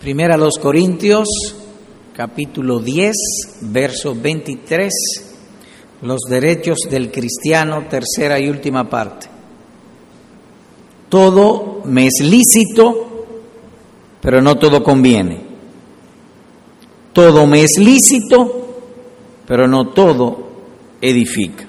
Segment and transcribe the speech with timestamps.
[0.00, 1.28] Primera a los Corintios,
[2.16, 3.14] capítulo 10,
[3.64, 4.90] verso 23,
[6.00, 9.26] los derechos del cristiano, tercera y última parte.
[11.10, 13.26] Todo me es lícito,
[14.22, 15.42] pero no todo conviene.
[17.12, 18.80] Todo me es lícito,
[19.46, 20.48] pero no todo
[21.02, 21.66] edifica.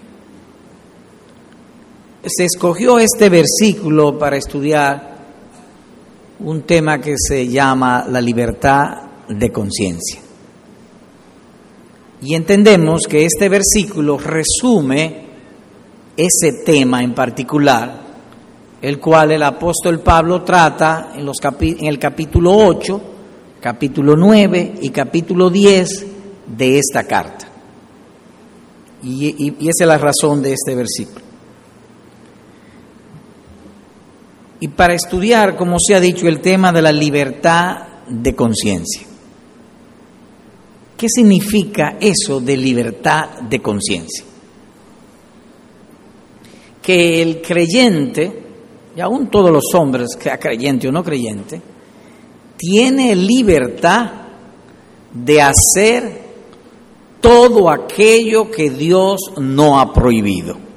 [2.26, 5.11] Se escogió este versículo para estudiar
[6.44, 8.84] un tema que se llama la libertad
[9.28, 10.20] de conciencia.
[12.22, 15.26] Y entendemos que este versículo resume
[16.16, 18.02] ese tema en particular,
[18.82, 23.02] el cual el apóstol Pablo trata en, los en el capítulo 8,
[23.60, 26.06] capítulo 9 y capítulo 10
[26.58, 27.48] de esta carta.
[29.04, 31.31] Y, y, y esa es la razón de este versículo.
[34.62, 39.02] Y para estudiar, como se ha dicho, el tema de la libertad de conciencia.
[40.96, 44.24] ¿Qué significa eso de libertad de conciencia?
[46.80, 48.44] Que el creyente,
[48.96, 51.60] y aún todos los hombres, creyente o no creyente,
[52.56, 54.12] tiene libertad
[55.12, 56.22] de hacer
[57.20, 60.71] todo aquello que Dios no ha prohibido.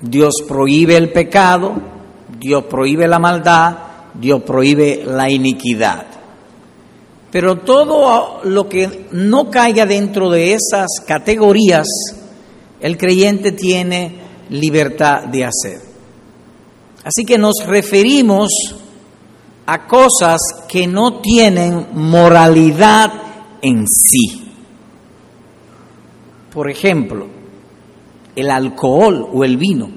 [0.00, 1.74] Dios prohíbe el pecado,
[2.38, 3.78] Dios prohíbe la maldad,
[4.14, 6.06] Dios prohíbe la iniquidad.
[7.30, 11.86] Pero todo lo que no caiga dentro de esas categorías,
[12.80, 14.18] el creyente tiene
[14.50, 15.80] libertad de hacer.
[17.04, 18.48] Así que nos referimos
[19.66, 23.12] a cosas que no tienen moralidad
[23.60, 24.50] en sí.
[26.52, 27.37] Por ejemplo,
[28.38, 29.90] el alcohol o el vino.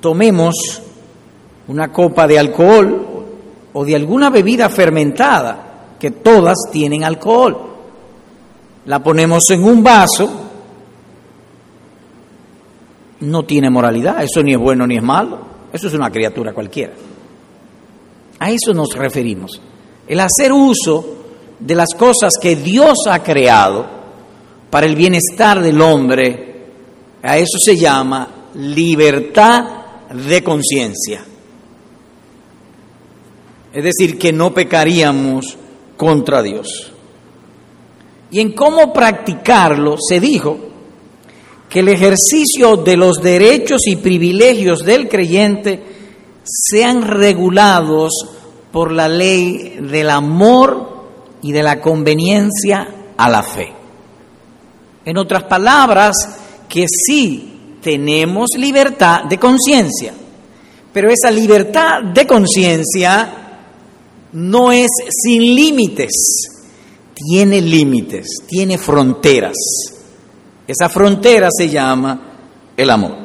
[0.00, 0.82] Tomemos
[1.68, 3.06] una copa de alcohol
[3.72, 7.56] o de alguna bebida fermentada, que todas tienen alcohol.
[8.86, 10.28] La ponemos en un vaso,
[13.20, 15.38] no tiene moralidad, eso ni es bueno ni es malo,
[15.72, 16.94] eso es una criatura cualquiera.
[18.40, 19.60] A eso nos referimos.
[20.08, 21.16] El hacer uso
[21.60, 23.86] de las cosas que Dios ha creado
[24.68, 26.45] para el bienestar del hombre
[27.26, 29.64] a eso se llama libertad
[30.10, 31.24] de conciencia.
[33.72, 35.56] Es decir, que no pecaríamos
[35.96, 36.92] contra Dios.
[38.30, 40.56] Y en cómo practicarlo se dijo
[41.68, 45.82] que el ejercicio de los derechos y privilegios del creyente
[46.44, 48.12] sean regulados
[48.70, 50.94] por la ley del amor
[51.42, 53.72] y de la conveniencia a la fe.
[55.04, 60.12] En otras palabras, que sí tenemos libertad de conciencia,
[60.92, 63.46] pero esa libertad de conciencia
[64.32, 66.12] no es sin límites,
[67.14, 69.54] tiene límites, tiene fronteras.
[70.66, 72.20] Esa frontera se llama
[72.76, 73.16] el amor.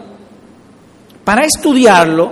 [1.24, 2.32] Para estudiarlo,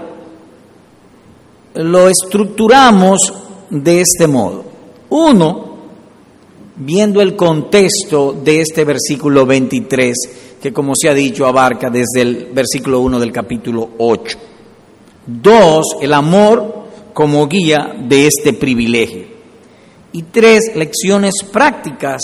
[1.75, 3.33] lo estructuramos
[3.69, 4.65] de este modo.
[5.09, 5.77] Uno,
[6.75, 10.15] viendo el contexto de este versículo 23,
[10.61, 14.37] que como se ha dicho abarca desde el versículo 1 del capítulo 8.
[15.25, 19.25] Dos, el amor como guía de este privilegio.
[20.11, 22.21] Y tres, lecciones prácticas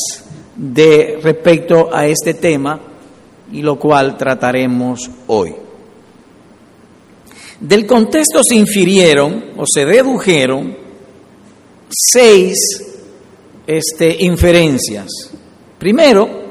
[0.55, 2.79] de respecto a este tema
[3.51, 5.55] y lo cual trataremos hoy.
[7.59, 10.75] Del contexto se infirieron o se dedujeron
[11.89, 12.57] seis
[13.67, 15.07] este, inferencias.
[15.77, 16.44] Primero,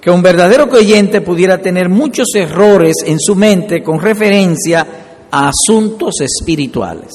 [0.00, 4.86] que un verdadero creyente pudiera tener muchos errores en su mente con referencia
[5.30, 7.12] a asuntos espirituales.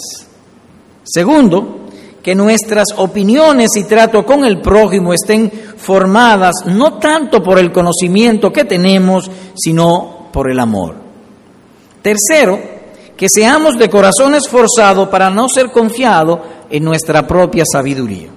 [1.04, 1.84] Segundo,
[2.22, 8.52] que nuestras opiniones y trato con el prójimo estén formadas no tanto por el conocimiento
[8.52, 10.96] que tenemos, sino por el amor.
[12.02, 12.60] Tercero,
[13.18, 18.30] que seamos de corazón esforzado para no ser confiado en nuestra propia sabiduría.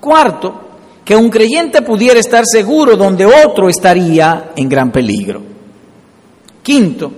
[0.00, 0.65] Cuarto,
[1.06, 5.40] que un creyente pudiera estar seguro donde otro estaría en gran peligro.
[6.64, 7.12] Quinto,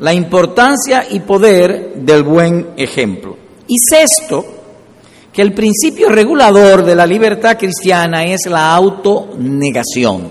[0.00, 3.34] la importancia y poder del buen ejemplo.
[3.66, 4.44] Y sexto,
[5.32, 10.30] que el principio regulador de la libertad cristiana es la autonegación.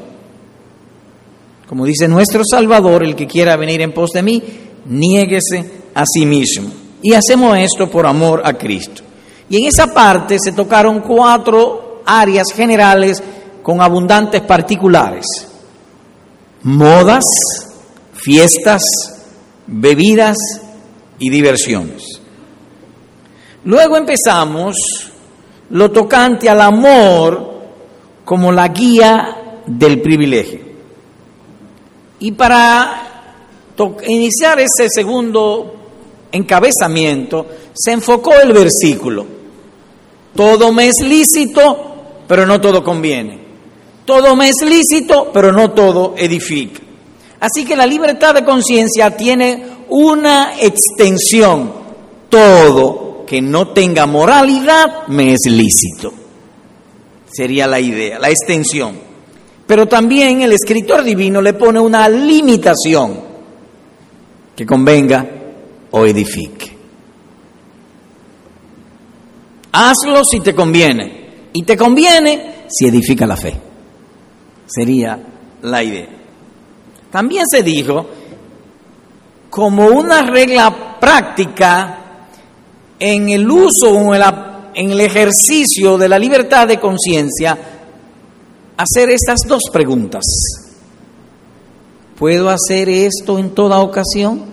[1.68, 4.44] Como dice nuestro Salvador, el que quiera venir en pos de mí,
[4.86, 5.66] niéguese
[5.96, 6.70] a sí mismo.
[7.02, 9.02] Y hacemos esto por amor a Cristo.
[9.50, 13.22] Y en esa parte se tocaron cuatro áreas generales
[13.62, 15.26] con abundantes particulares.
[16.64, 17.26] Modas,
[18.14, 18.82] fiestas,
[19.68, 20.38] bebidas
[21.20, 22.22] y diversiones.
[23.66, 24.76] Luego empezamos
[25.70, 27.58] lo tocante al amor
[28.24, 30.62] como la guía del privilegio.
[32.20, 33.04] Y para
[34.08, 35.76] iniciar ese segundo
[36.32, 39.26] encabezamiento, se enfocó el versículo.
[40.36, 41.97] Todo me es lícito,
[42.28, 43.48] pero no todo conviene.
[44.06, 46.82] Todo me es lícito, pero no todo edifica.
[47.40, 51.72] Así que la libertad de conciencia tiene una extensión.
[52.30, 56.14] Todo que no tenga moralidad me es lícito.
[57.30, 58.98] Sería la idea, la extensión.
[59.68, 63.20] Pero también el escritor divino le pone una limitación
[64.56, 65.30] que convenga
[65.92, 66.76] o edifique.
[69.74, 71.27] Hazlo si te conviene.
[71.58, 73.52] Y te conviene si edifica la fe.
[74.68, 75.20] Sería
[75.64, 76.08] la idea.
[77.12, 78.06] También se dijo,
[79.50, 81.98] como una regla práctica
[83.00, 87.58] en el uso o en el ejercicio de la libertad de conciencia,
[88.78, 90.26] hacer estas dos preguntas.
[92.20, 94.46] ¿Puedo hacer esto en toda ocasión?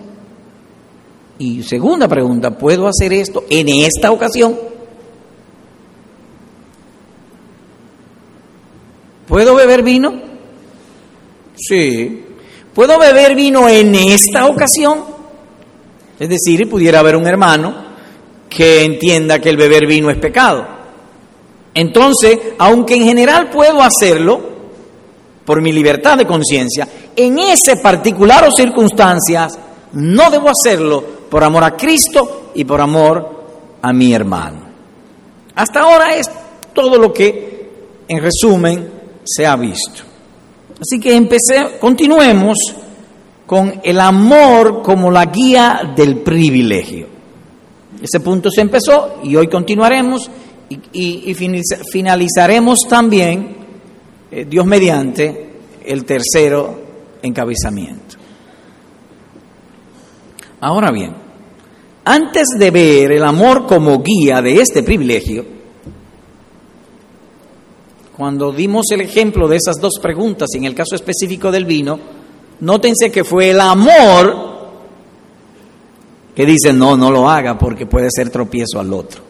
[1.37, 4.73] Y segunda pregunta, ¿puedo hacer esto en esta ocasión?
[9.27, 10.13] ¿Puedo beber vino?
[11.55, 12.23] Sí.
[12.73, 15.03] ¿Puedo beber vino en esta ocasión?
[16.19, 17.85] Es decir, pudiera haber un hermano
[18.49, 20.65] que entienda que el beber vino es pecado.
[21.73, 24.39] Entonces, aunque en general puedo hacerlo
[25.45, 29.57] por mi libertad de conciencia, en ese particular o circunstancias
[29.93, 33.45] no debo hacerlo por amor a Cristo y por amor
[33.81, 34.65] a mi hermano.
[35.55, 36.29] Hasta ahora es
[36.73, 37.69] todo lo que,
[38.07, 38.94] en resumen,
[39.25, 40.03] se ha visto.
[40.79, 42.57] Así que empecé, continuemos
[43.45, 47.07] con el amor como la guía del privilegio.
[48.01, 50.29] Ese punto se empezó y hoy continuaremos
[50.91, 53.55] y, finalizaremos también,
[54.31, 55.49] eh, Dios mediante,
[55.85, 56.79] el tercero
[57.21, 58.17] encabezamiento.
[60.61, 61.13] Ahora bien,
[62.03, 65.54] antes de ver el amor como guía de este privilegio,
[68.15, 71.99] cuando dimos el ejemplo de esas dos preguntas, en el caso específico del vino,
[72.61, 74.55] nótense que fue el amor
[76.33, 79.21] que dice, no, no lo haga porque puede ser tropiezo al otro.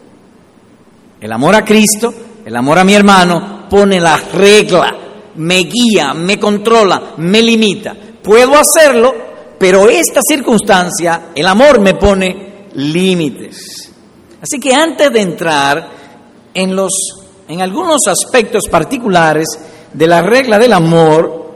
[1.20, 2.12] El amor a Cristo,
[2.44, 4.96] el amor a mi hermano, pone la regla,
[5.36, 7.96] me guía, me controla, me limita.
[8.22, 9.14] Puedo hacerlo,
[9.58, 13.90] pero esta circunstancia, el amor me pone límites.
[14.40, 15.88] Así que antes de entrar
[16.54, 16.92] en los
[17.48, 19.46] en algunos aspectos particulares
[19.92, 21.46] de la regla del amor,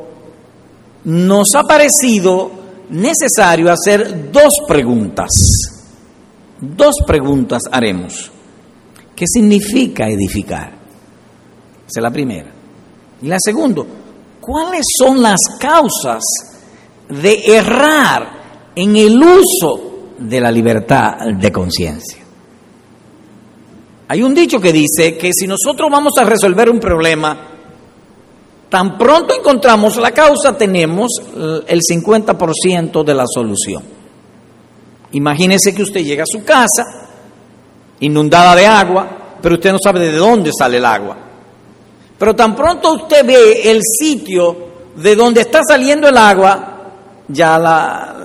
[1.05, 2.51] nos ha parecido
[2.91, 5.29] necesario hacer dos preguntas.
[6.61, 8.31] Dos preguntas haremos.
[9.17, 10.73] ¿Qué significa edificar?
[11.87, 12.53] Esa es la primera.
[13.23, 13.83] Y la segunda,
[14.41, 16.23] ¿cuáles son las causas
[17.09, 22.19] de errar en el uso de la libertad de conciencia?
[24.11, 27.47] Hay un dicho que dice que si nosotros vamos a resolver un problema,
[28.69, 31.12] tan pronto encontramos la causa, tenemos
[31.69, 33.85] el 50% de la solución.
[35.12, 36.83] Imagínese que usted llega a su casa
[38.01, 41.17] inundada de agua, pero usted no sabe de dónde sale el agua.
[42.19, 44.56] Pero tan pronto usted ve el sitio
[44.96, 46.91] de donde está saliendo el agua,
[47.29, 48.17] ya la,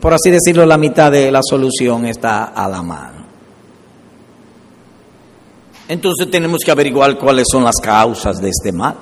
[0.00, 3.17] por así decirlo, la mitad de la solución está a la mano.
[5.88, 8.94] Entonces tenemos que averiguar cuáles son las causas de este mal.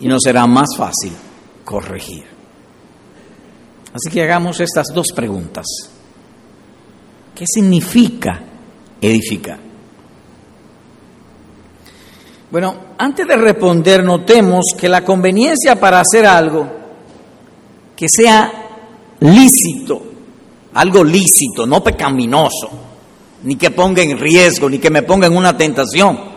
[0.00, 1.12] Y nos será más fácil
[1.64, 2.24] corregir.
[3.92, 5.66] Así que hagamos estas dos preguntas.
[7.34, 8.40] ¿Qué significa
[9.00, 9.58] edificar?
[12.50, 16.66] Bueno, antes de responder, notemos que la conveniencia para hacer algo
[17.94, 18.52] que sea
[19.20, 20.02] lícito,
[20.74, 22.85] algo lícito, no pecaminoso,
[23.42, 26.36] ni que ponga en riesgo, ni que me ponga en una tentación.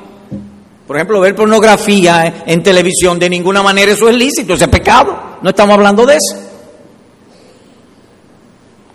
[0.88, 5.38] Por ejemplo, ver pornografía en televisión, de ninguna manera eso es lícito, eso es pecado.
[5.42, 6.36] No estamos hablando de eso.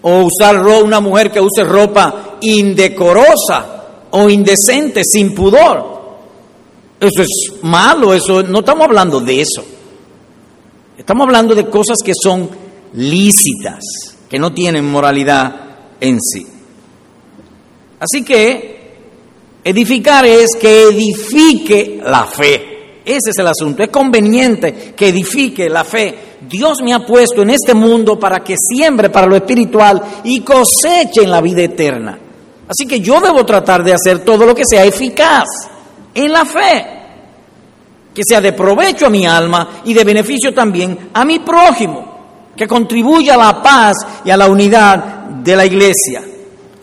[0.02, 5.94] O usar una mujer que use ropa indecorosa o indecente, sin pudor.
[7.00, 7.28] Eso es
[7.62, 9.64] malo, eso no estamos hablando de eso.
[10.99, 12.49] Estamos hablando de cosas que son
[12.94, 13.84] lícitas,
[14.28, 15.54] que no tienen moralidad
[16.00, 16.53] en sí.
[18.04, 18.82] Así que
[19.64, 23.00] edificar es que edifique la fe.
[23.02, 23.82] Ese es el asunto.
[23.82, 26.14] Es conveniente que edifique la fe.
[26.46, 31.23] Dios me ha puesto en este mundo para que siembre para lo espiritual y coseche
[31.23, 32.18] en la vida eterna.
[32.68, 35.49] Así que yo debo tratar de hacer todo lo que sea eficaz
[36.14, 36.87] en la fe,
[38.14, 42.66] que sea de provecho a mi alma y de beneficio también a mi prójimo, que
[42.66, 43.94] contribuya a la paz
[44.26, 44.96] y a la unidad
[45.42, 46.23] de la iglesia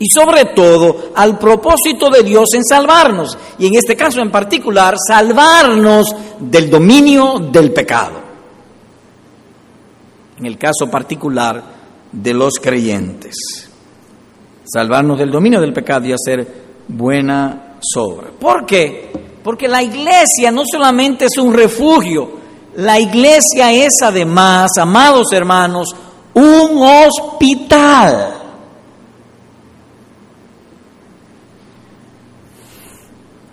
[0.02, 4.96] y sobre todo al propósito de Dios en salvarnos, y en este caso en particular,
[4.98, 8.20] salvarnos del dominio del pecado.
[10.40, 11.62] En el caso particular
[12.10, 13.36] de los creyentes,
[14.64, 16.48] salvarnos del dominio del pecado y hacer
[16.88, 18.30] buena sobra.
[18.40, 19.12] ¿Por qué?
[19.44, 22.28] Porque la iglesia no solamente es un refugio,
[22.74, 25.94] la iglesia es además, amados hermanos,
[26.34, 28.41] un hospital.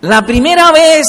[0.02, 1.06] La primera vez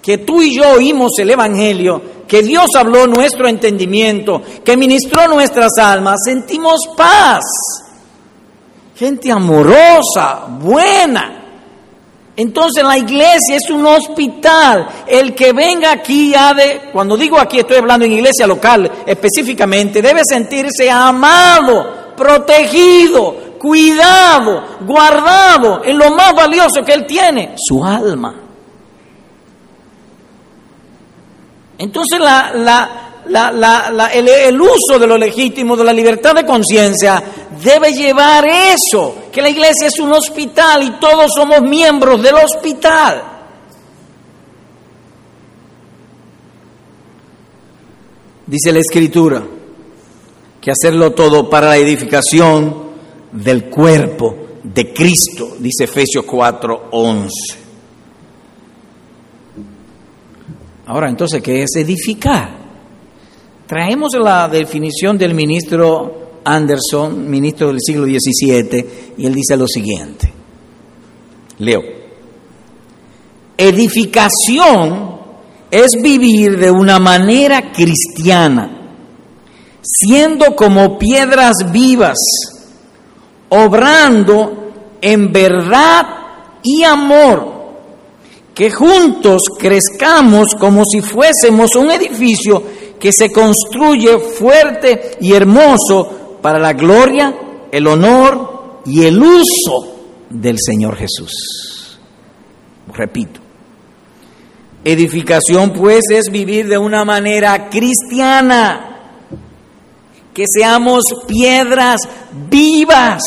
[0.00, 5.72] que tú y yo oímos el Evangelio, que Dios habló nuestro entendimiento, que ministró nuestras
[5.78, 7.42] almas, sentimos paz.
[8.96, 11.42] Gente amorosa, buena.
[12.34, 14.88] Entonces la iglesia es un hospital.
[15.06, 20.00] El que venga aquí ha de, cuando digo aquí estoy hablando en iglesia local específicamente,
[20.00, 28.34] debe sentirse amado, protegido, cuidado, guardado en lo más valioso que él tiene, su alma.
[31.78, 32.18] Entonces
[34.04, 37.22] el, el uso de lo legítimo, de la libertad de conciencia,
[37.62, 43.22] debe llevar eso, que la iglesia es un hospital y todos somos miembros del hospital.
[48.44, 49.40] Dice la escritura
[50.60, 52.91] que hacerlo todo para la edificación
[53.32, 57.28] del cuerpo de Cristo, dice Efesios 4:11.
[60.86, 62.62] Ahora, entonces, ¿qué es edificar?
[63.66, 68.86] Traemos la definición del ministro Anderson, ministro del siglo XVII,
[69.16, 70.30] y él dice lo siguiente.
[71.58, 71.82] Leo.
[73.56, 75.20] Edificación
[75.70, 78.92] es vivir de una manera cristiana,
[79.80, 82.18] siendo como piedras vivas
[83.54, 86.06] obrando en verdad
[86.62, 87.52] y amor,
[88.54, 92.62] que juntos crezcamos como si fuésemos un edificio
[92.98, 97.34] que se construye fuerte y hermoso para la gloria,
[97.70, 99.96] el honor y el uso
[100.30, 101.98] del Señor Jesús.
[102.94, 103.40] Repito,
[104.82, 108.91] edificación pues es vivir de una manera cristiana
[110.34, 112.00] que seamos piedras
[112.48, 113.22] vivas.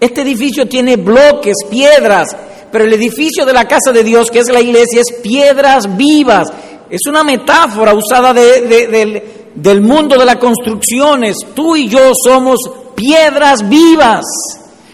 [0.00, 2.28] Este edificio tiene bloques, piedras,
[2.70, 6.48] pero el edificio de la casa de Dios, que es la iglesia, es piedras vivas.
[6.90, 11.36] Es una metáfora usada del mundo de las construcciones.
[11.54, 12.58] Tú y yo somos
[12.94, 14.24] piedras vivas.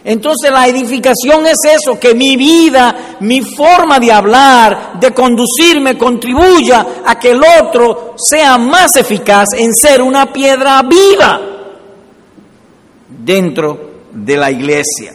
[0.09, 7.03] Entonces la edificación es eso, que mi vida, mi forma de hablar, de conducirme, contribuya
[7.05, 11.39] a que el otro sea más eficaz en ser una piedra viva
[13.23, 15.13] dentro de la iglesia.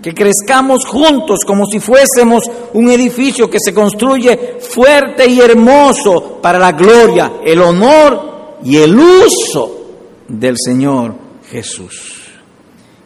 [0.00, 2.44] Que crezcamos juntos como si fuésemos
[2.74, 8.96] un edificio que se construye fuerte y hermoso para la gloria, el honor y el
[8.96, 9.80] uso
[10.28, 11.12] del Señor
[11.50, 12.15] Jesús.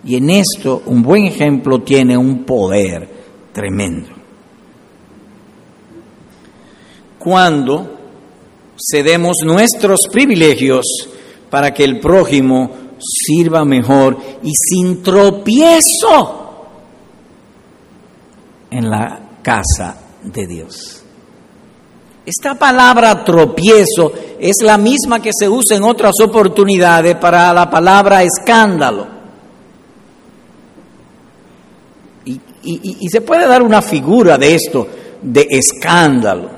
[0.05, 3.09] Y en esto un buen ejemplo tiene un poder
[3.53, 4.09] tremendo.
[7.19, 7.99] Cuando
[8.81, 10.87] cedemos nuestros privilegios
[11.51, 16.41] para que el prójimo sirva mejor y sin tropiezo
[18.71, 21.03] en la casa de Dios.
[22.25, 28.23] Esta palabra tropiezo es la misma que se usa en otras oportunidades para la palabra
[28.23, 29.20] escándalo.
[32.63, 34.87] Y, se puede dar una figura de esto,
[35.23, 36.51] de escándalo.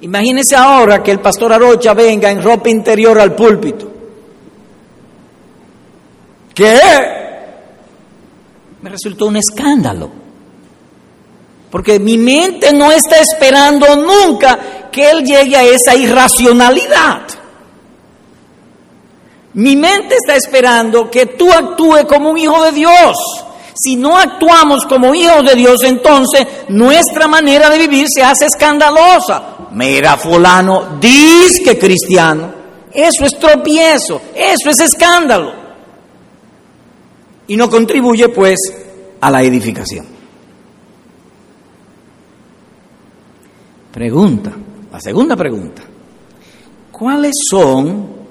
[0.00, 3.90] Imagínese ahora que el pastor Arocha venga en ropa interior al púlpito.
[6.54, 6.78] ¿Qué?
[8.82, 10.10] Me resultó un escándalo.
[11.70, 17.22] Porque mi mente no está esperando nunca que él llegue a esa irracionalidad.
[19.54, 23.16] Mi mente está esperando que tú actúes como un hijo de Dios.
[23.76, 29.68] Si no actuamos como hijos de Dios, entonces nuestra manera de vivir se hace escandalosa.
[29.72, 32.52] Mira, fulano, dice que cristiano.
[32.92, 35.52] Eso es tropiezo, eso es escándalo.
[37.48, 38.58] Y no contribuye pues
[39.20, 40.06] a la edificación.
[43.92, 44.52] Pregunta,
[44.92, 45.82] la segunda pregunta.
[46.90, 48.23] ¿Cuáles son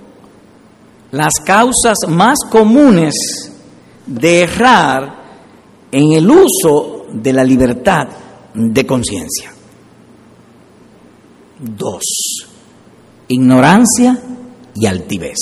[1.13, 3.13] las causas más comunes
[4.07, 5.23] de errar
[5.91, 8.07] en el uso de la libertad
[8.55, 9.53] de conciencia.
[11.59, 12.03] Dos,
[13.27, 14.19] ignorancia
[14.73, 15.37] y altivez.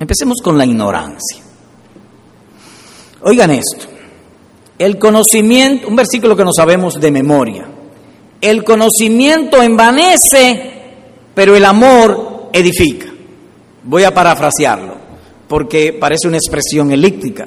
[0.00, 1.42] Empecemos con la ignorancia.
[3.20, 3.84] Oigan esto,
[4.78, 7.68] el conocimiento, un versículo que no sabemos de memoria,
[8.40, 10.72] el conocimiento envanece,
[11.34, 13.06] pero el amor edifica.
[13.84, 14.96] Voy a parafrasearlo,
[15.48, 17.46] porque parece una expresión elíptica.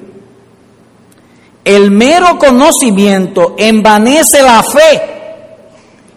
[1.64, 5.02] El mero conocimiento envanece la fe,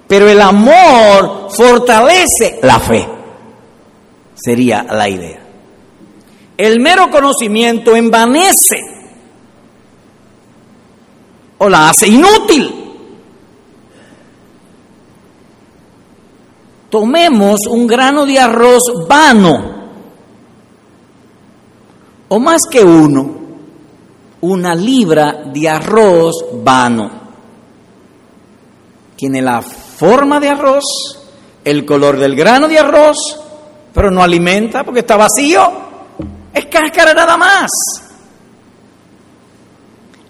[0.07, 3.09] pero el amor fortalece la fe.
[4.35, 5.41] Sería la idea.
[6.57, 8.77] El mero conocimiento envanece
[11.59, 12.78] o la hace inútil.
[16.91, 19.79] Tomemos un grano de arroz vano,
[22.29, 23.39] o más que uno,
[24.41, 27.11] una libra de arroz vano.
[29.17, 30.85] Tiene la forma de arroz,
[31.65, 33.17] el color del grano de arroz,
[33.93, 35.89] pero no alimenta porque está vacío.
[36.55, 37.71] Es cáscara nada más.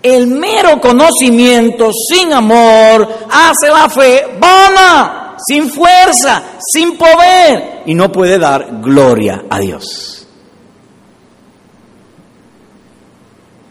[0.03, 6.43] El mero conocimiento sin amor hace la fe vana, sin fuerza,
[6.73, 10.27] sin poder y no puede dar gloria a Dios.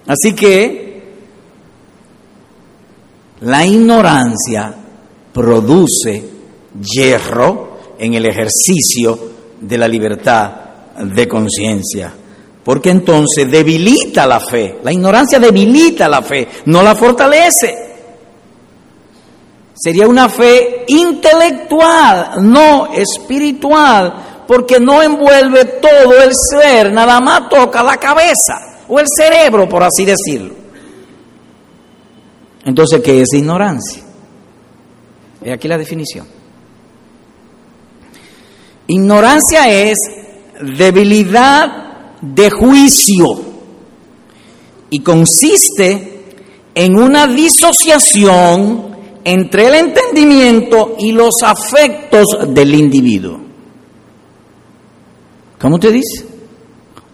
[0.07, 1.03] Así que
[3.41, 4.73] la ignorancia
[5.33, 6.23] produce
[6.81, 9.19] hierro en el ejercicio
[9.59, 10.51] de la libertad
[10.99, 12.13] de conciencia,
[12.63, 17.86] porque entonces debilita la fe, la ignorancia debilita la fe, no la fortalece.
[19.79, 27.83] Sería una fe intelectual, no espiritual, porque no envuelve todo el ser, nada más toca
[27.83, 30.55] la cabeza o el cerebro, por así decirlo.
[32.65, 34.03] Entonces, ¿qué es ignorancia?
[35.43, 36.27] He aquí la definición.
[38.87, 39.97] Ignorancia es
[40.61, 43.25] debilidad de juicio
[44.89, 46.25] y consiste
[46.73, 48.86] en una disociación
[49.29, 53.37] entre el entendimiento y los afectos del individuo.
[55.59, 56.25] ¿Cómo te dice?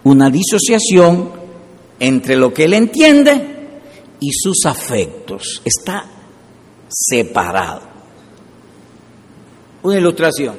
[0.04, 1.32] Una disociación
[1.98, 3.80] entre lo que él entiende
[4.20, 5.60] y sus afectos.
[5.64, 6.04] Está
[6.88, 7.82] separado.
[9.82, 10.54] Una ilustración.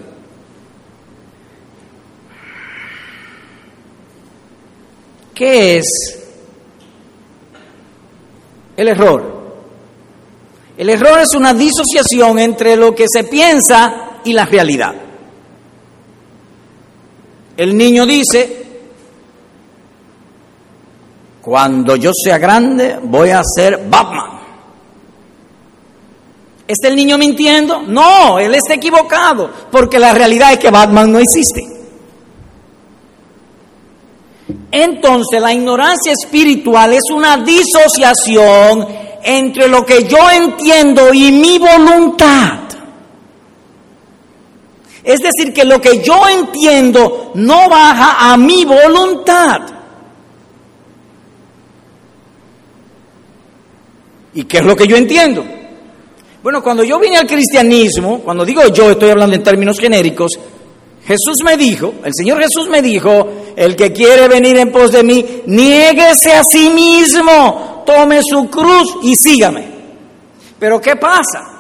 [5.34, 5.86] ¿Qué es
[8.76, 9.35] el error?
[10.78, 14.94] El error es una disociación entre lo que se piensa y la realidad.
[17.56, 18.66] El niño dice,
[21.42, 24.36] cuando yo sea grande voy a ser Batman.
[26.68, 27.84] ¿Está el niño mintiendo?
[27.84, 31.62] No, él está equivocado, porque la realidad es que Batman no existe.
[34.72, 38.88] Entonces la ignorancia espiritual es una disociación
[39.28, 42.60] entre lo que yo entiendo y mi voluntad.
[45.04, 49.62] Es decir, que lo que yo entiendo no baja a mi voluntad.
[54.36, 55.44] ¿Y qué es lo que yo entiendo?
[56.44, 60.34] Bueno, cuando yo vine al cristianismo, cuando digo yo, estoy hablando en términos genéricos,
[61.04, 65.04] Jesús me dijo, el Señor Jesús me dijo, el que quiere venir en pos de
[65.04, 69.66] mí, niéguese a sí mismo, tome su cruz y sígame.
[70.60, 71.56] Pero ¿qué pasa?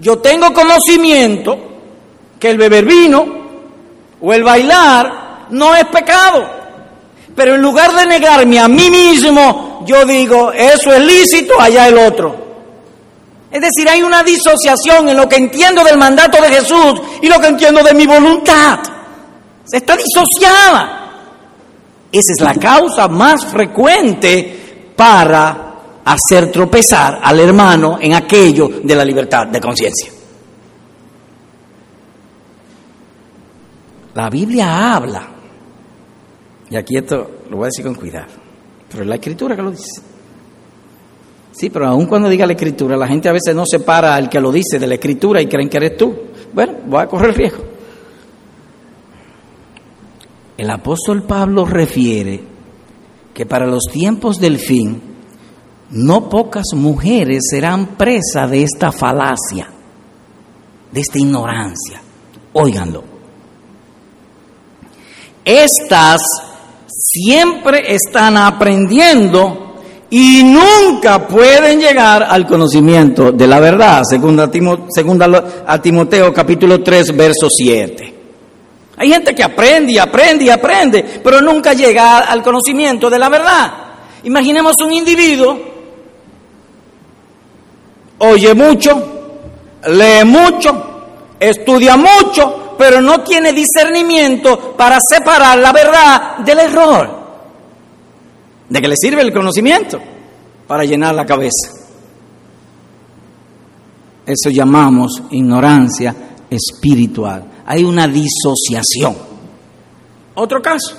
[0.00, 1.58] Yo tengo conocimiento
[2.38, 3.26] que el beber vino
[4.20, 6.58] o el bailar no es pecado.
[7.34, 11.98] Pero en lugar de negarme a mí mismo, yo digo, eso es lícito, allá el
[11.98, 12.48] otro.
[13.50, 17.40] Es decir, hay una disociación en lo que entiendo del mandato de Jesús y lo
[17.40, 18.80] que entiendo de mi voluntad.
[19.70, 20.98] Está disociada.
[22.10, 24.67] Esa es la causa más frecuente
[24.98, 30.10] para hacer tropezar al hermano en aquello de la libertad de conciencia.
[34.16, 35.28] La Biblia habla
[36.68, 38.26] y aquí esto lo voy a decir con cuidado,
[38.90, 40.02] pero es la escritura que lo dice.
[41.52, 44.40] Sí, pero aun cuando diga la escritura, la gente a veces no separa al que
[44.40, 46.12] lo dice de la escritura y creen que eres tú.
[46.52, 47.62] Bueno, voy a correr riesgo.
[50.56, 52.57] El apóstol Pablo refiere
[53.38, 55.00] que para los tiempos del fin,
[55.90, 59.70] no pocas mujeres serán presas de esta falacia,
[60.90, 62.02] de esta ignorancia.
[62.52, 63.04] Óiganlo.
[65.44, 66.20] Estas
[66.88, 69.76] siempre están aprendiendo
[70.10, 77.48] y nunca pueden llegar al conocimiento de la verdad, según a Timoteo capítulo 3, verso
[77.48, 78.17] 7.
[78.98, 83.28] Hay gente que aprende y aprende y aprende, pero nunca llega al conocimiento de la
[83.28, 83.72] verdad.
[84.24, 85.58] Imaginemos un individuo,
[88.18, 88.90] oye mucho,
[89.86, 97.18] lee mucho, estudia mucho, pero no tiene discernimiento para separar la verdad del error.
[98.68, 100.00] ¿De qué le sirve el conocimiento?
[100.66, 101.70] Para llenar la cabeza.
[104.26, 106.14] Eso llamamos ignorancia
[106.50, 107.44] espiritual.
[107.70, 109.14] Hay una disociación.
[110.34, 110.96] Otro caso.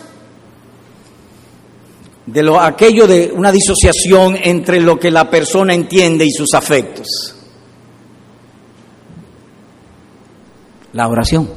[2.27, 7.08] De lo, aquello de una disociación entre lo que la persona entiende y sus afectos.
[10.93, 11.49] La oración.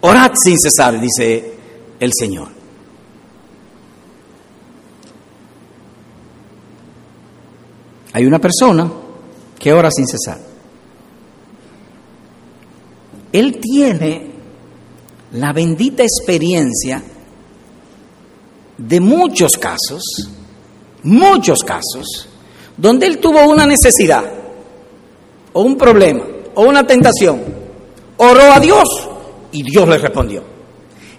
[0.00, 1.54] Orad sin cesar, dice
[2.00, 2.48] el Señor.
[8.12, 8.90] Hay una persona
[9.56, 10.47] que ora sin cesar.
[13.32, 14.30] Él tiene
[15.32, 17.02] la bendita experiencia
[18.78, 20.02] de muchos casos,
[21.02, 22.28] muchos casos,
[22.76, 24.24] donde él tuvo una necesidad,
[25.52, 27.42] o un problema, o una tentación,
[28.16, 29.08] oró a Dios
[29.52, 30.42] y Dios le respondió.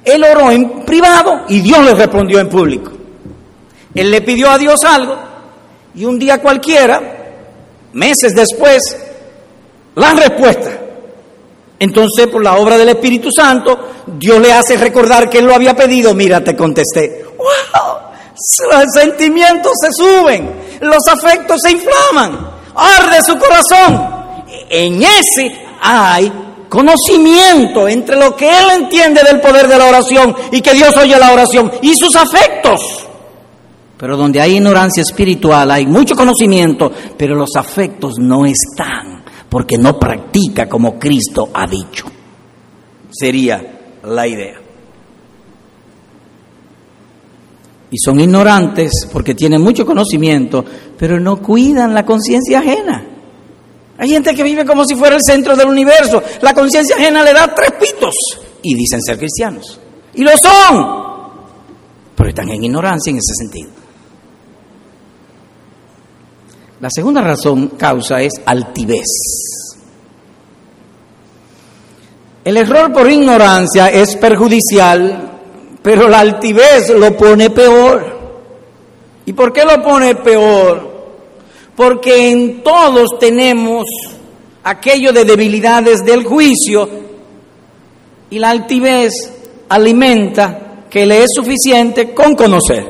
[0.04, 2.92] Él oró en privado y Dios le respondió en público.
[3.94, 5.18] Él le pidió a Dios algo
[5.94, 7.02] y un día cualquiera,
[7.94, 8.98] meses después,
[9.96, 10.79] la respuesta.
[11.80, 15.76] Entonces, por la obra del Espíritu Santo, Dios le hace recordar que él lo había
[15.76, 16.14] pedido.
[16.14, 17.26] Mira, te contesté.
[17.38, 18.10] ¡Wow!
[18.72, 20.50] Los sentimientos se suben,
[20.82, 24.20] los afectos se inflaman, arde su corazón.
[24.70, 26.32] En ese hay
[26.70, 31.18] conocimiento entre lo que él entiende del poder de la oración y que Dios oye
[31.20, 32.82] la oración y sus afectos.
[33.98, 39.19] Pero donde hay ignorancia espiritual hay mucho conocimiento, pero los afectos no están,
[39.50, 42.06] porque no practica como Cristo ha dicho.
[43.10, 44.62] Sería la idea.
[47.92, 50.64] Y son ignorantes porque tienen mucho conocimiento,
[50.98, 53.04] pero no cuidan la conciencia ajena.
[53.98, 56.22] Hay gente que vive como si fuera el centro del universo.
[56.42, 58.14] La conciencia ajena le da tres pitos
[58.62, 59.80] y dicen ser cristianos.
[60.14, 60.88] Y lo son,
[62.16, 63.79] pero están en ignorancia en ese sentido.
[66.82, 69.06] La segunda razón, causa, es altivez.
[72.46, 75.30] El error por ignorancia es perjudicial,
[75.82, 78.18] pero la altivez lo pone peor.
[79.26, 80.90] ¿Y por qué lo pone peor?
[81.76, 83.86] Porque en todos tenemos
[84.64, 86.90] aquello de debilidades del juicio
[88.30, 89.14] y la altivez
[89.68, 92.88] alimenta que le es suficiente con conocer.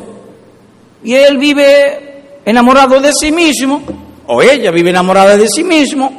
[1.04, 2.09] Y él vive
[2.50, 3.82] enamorado de sí mismo,
[4.28, 6.12] o ella vive enamorada de sí mismo,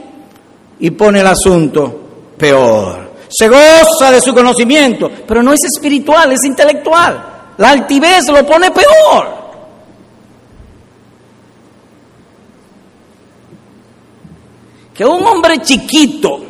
[0.79, 2.01] y pone el asunto
[2.37, 3.11] peor.
[3.29, 7.53] Se goza de su conocimiento, pero no es espiritual, es intelectual.
[7.59, 9.41] La altivez lo pone peor.
[14.95, 16.41] Que un hombre chiquito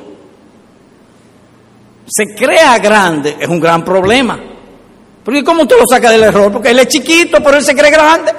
[2.06, 4.38] se crea grande es un gran problema.
[5.24, 6.50] Porque ¿cómo tú lo sacas del error?
[6.50, 8.32] Porque él es chiquito, pero él se cree grande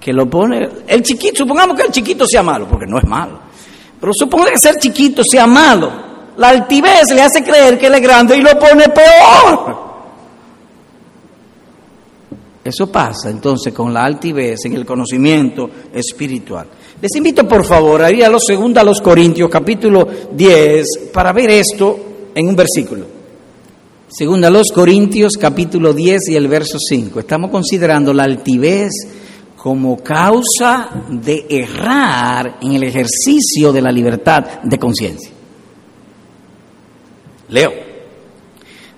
[0.00, 3.38] que lo pone, el chiquito, supongamos que el chiquito sea malo, porque no es malo,
[4.00, 5.92] pero supongo que ser chiquito sea malo,
[6.38, 9.90] la altivez le hace creer que él es grande y lo pone peor.
[12.62, 16.66] Eso pasa entonces con la altivez en el conocimiento espiritual.
[17.00, 21.32] Les invito por favor a ir a los segundos a los Corintios capítulo 10 para
[21.32, 21.98] ver esto
[22.34, 23.06] en un versículo.
[24.08, 27.20] Segunda a los Corintios capítulo 10 y el verso 5.
[27.20, 28.90] Estamos considerando la altivez
[29.62, 35.30] como causa de errar en el ejercicio de la libertad de conciencia.
[37.50, 37.70] Leo,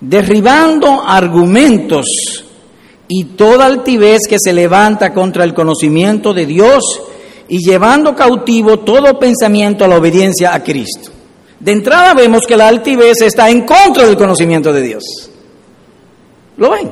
[0.00, 2.44] derribando argumentos
[3.08, 6.84] y toda altivez que se levanta contra el conocimiento de Dios
[7.48, 11.10] y llevando cautivo todo pensamiento a la obediencia a Cristo.
[11.58, 15.02] De entrada vemos que la altivez está en contra del conocimiento de Dios.
[16.56, 16.88] ¿Lo ven?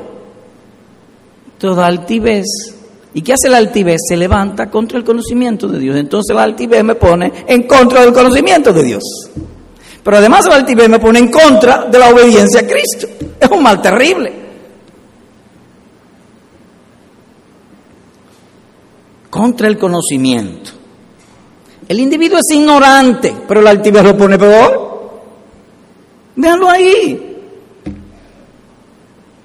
[1.56, 2.79] Toda altivez
[3.12, 4.00] ¿Y qué hace la altivez?
[4.08, 5.96] Se levanta contra el conocimiento de Dios.
[5.96, 9.02] Entonces la altivez me pone en contra del conocimiento de Dios.
[10.02, 13.08] Pero además la altivez me pone en contra de la obediencia a Cristo.
[13.40, 14.32] Es un mal terrible.
[19.28, 20.70] Contra el conocimiento.
[21.88, 24.90] El individuo es ignorante, pero la altivez lo pone peor.
[26.36, 27.29] Véanlo ahí.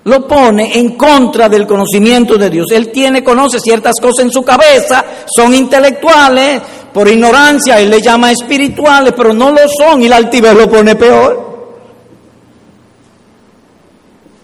[0.06, 2.68] Lo pone en contra del conocimiento de Dios.
[2.72, 5.04] Él tiene, conoce ciertas cosas en su cabeza,
[5.36, 6.62] son intelectuales,
[6.94, 10.96] por ignorancia él le llama espirituales, pero no lo son y la altivez lo pone
[10.96, 11.56] peor.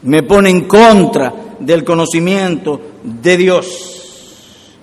[0.04, 4.78] Me pone en contra del conocimiento de Dios.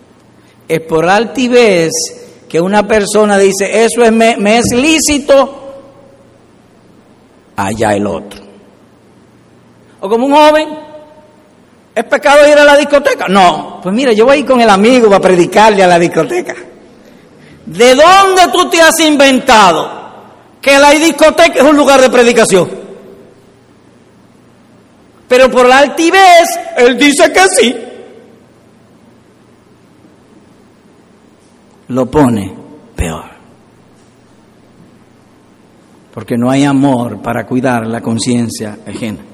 [0.69, 1.91] Es por altivez
[2.49, 5.73] que una persona dice, eso es, me, me es lícito,
[7.57, 8.48] allá el otro.
[10.01, 10.69] O como un joven,
[11.95, 13.27] ¿es pecado ir a la discoteca?
[13.29, 16.55] No, pues mira, yo voy a ir con el amigo para predicarle a la discoteca.
[17.67, 19.99] ¿De dónde tú te has inventado
[20.61, 22.71] que la discoteca es un lugar de predicación?
[25.29, 27.77] Pero por la altivez, él dice que sí.
[31.89, 32.55] Lo pone
[32.97, 33.25] peor.
[36.15, 39.28] Porque no hay amor para cuidar la conciencia ajena.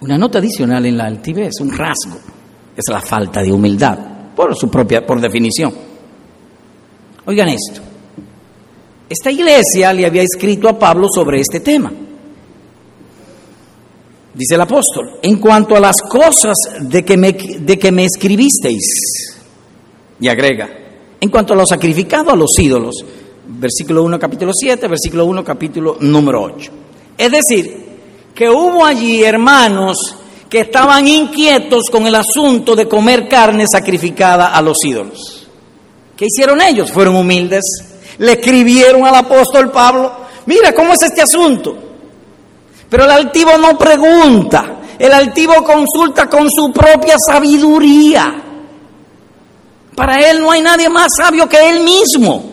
[0.00, 2.18] Una nota adicional en la altivez, un rasgo,
[2.76, 3.98] es la falta de humildad,
[4.34, 5.72] por su propia, por definición.
[7.24, 7.80] Oigan esto.
[9.08, 11.92] Esta iglesia le había escrito a Pablo sobre este tema.
[14.34, 19.34] Dice el apóstol, en cuanto a las cosas de que me, de que me escribisteis,
[20.20, 20.68] y agrega,
[21.18, 22.96] en cuanto a lo sacrificado a los ídolos,
[23.46, 26.72] versículo 1, capítulo 7, versículo 1, capítulo número 8.
[27.16, 27.85] Es decir,
[28.36, 29.96] que hubo allí hermanos
[30.50, 35.48] que estaban inquietos con el asunto de comer carne sacrificada a los ídolos.
[36.14, 36.92] ¿Qué hicieron ellos?
[36.92, 37.64] Fueron humildes,
[38.18, 40.12] le escribieron al apóstol Pablo,
[40.44, 41.78] mira cómo es este asunto.
[42.90, 48.42] Pero el altivo no pregunta, el altivo consulta con su propia sabiduría.
[49.96, 52.44] Para él no hay nadie más sabio que él mismo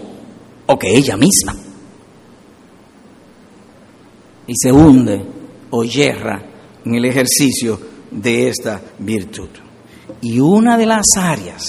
[0.65, 1.53] o que ella misma.
[4.47, 5.32] Y se hunde
[5.75, 6.39] o yerra
[6.85, 7.79] en el ejercicio
[8.11, 9.49] de esta virtud.
[10.21, 11.63] Y una de las áreas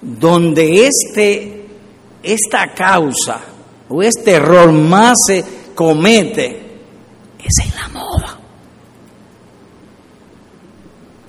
[0.00, 1.66] donde este,
[2.20, 3.40] esta causa
[3.88, 6.80] o este error más se comete
[7.38, 8.38] es en la moda.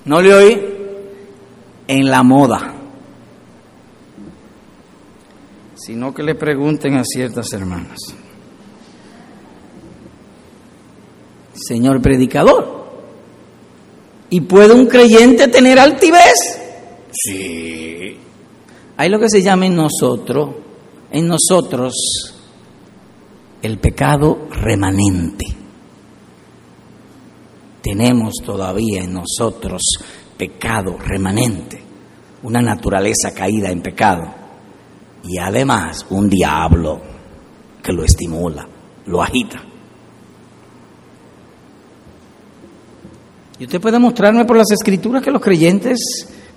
[0.04, 0.62] ¿No le oí?
[1.86, 2.74] En la moda.
[5.76, 8.23] Sino que le pregunten a ciertas hermanas.
[11.66, 12.84] Señor predicador.
[14.30, 16.34] ¿Y puede un creyente tener altivez?
[17.12, 18.16] Sí.
[18.96, 20.50] Hay lo que se llama en nosotros,
[21.10, 21.94] en nosotros,
[23.62, 25.46] el pecado remanente.
[27.82, 29.82] Tenemos todavía en nosotros
[30.36, 31.80] pecado remanente,
[32.42, 34.22] una naturaleza caída en pecado
[35.24, 37.00] y además un diablo
[37.82, 38.66] que lo estimula,
[39.06, 39.73] lo agita.
[43.64, 45.98] Y usted puede mostrarme por las escrituras que los creyentes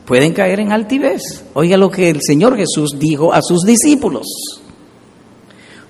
[0.03, 1.21] pueden caer en altivez.
[1.53, 4.27] Oiga lo que el Señor Jesús dijo a sus discípulos.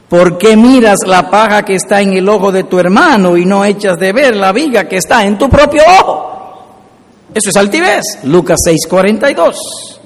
[0.07, 3.65] ¿Por qué miras la paja que está en el ojo de tu hermano y no
[3.65, 7.25] echas de ver la viga que está en tu propio ojo?
[7.33, 8.03] Eso es altivez.
[8.25, 9.99] Lucas 6:42.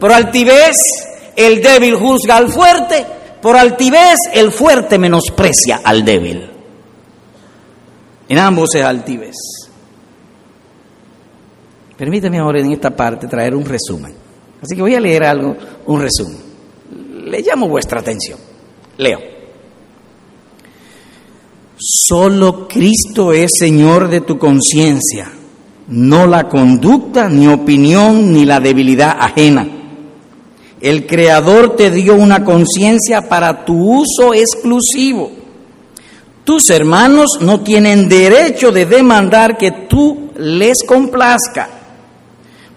[0.00, 0.78] Por altivez
[1.36, 3.06] el débil juzga al fuerte,
[3.40, 6.50] por altivez el fuerte menosprecia al débil.
[8.28, 9.65] En ambos es altivez.
[11.96, 14.12] Permítame ahora en esta parte traer un resumen.
[14.62, 15.56] Así que voy a leer algo,
[15.86, 16.38] un resumen.
[17.24, 18.38] Le llamo vuestra atención.
[18.98, 19.36] Leo.
[21.78, 25.30] Solo Cristo es Señor de tu conciencia,
[25.88, 29.68] no la conducta, ni opinión, ni la debilidad ajena.
[30.80, 35.30] El Creador te dio una conciencia para tu uso exclusivo.
[36.44, 41.75] Tus hermanos no tienen derecho de demandar que tú les complazca.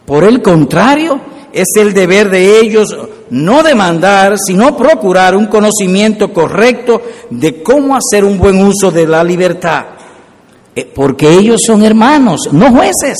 [0.10, 1.22] Por el contrario,
[1.54, 2.98] es el deber de ellos
[3.30, 9.24] no demandar, sino procurar un conocimiento correcto de cómo hacer un buen uso de la
[9.24, 9.86] libertad.
[10.76, 13.19] Eh, porque ellos son hermanos, no jueces.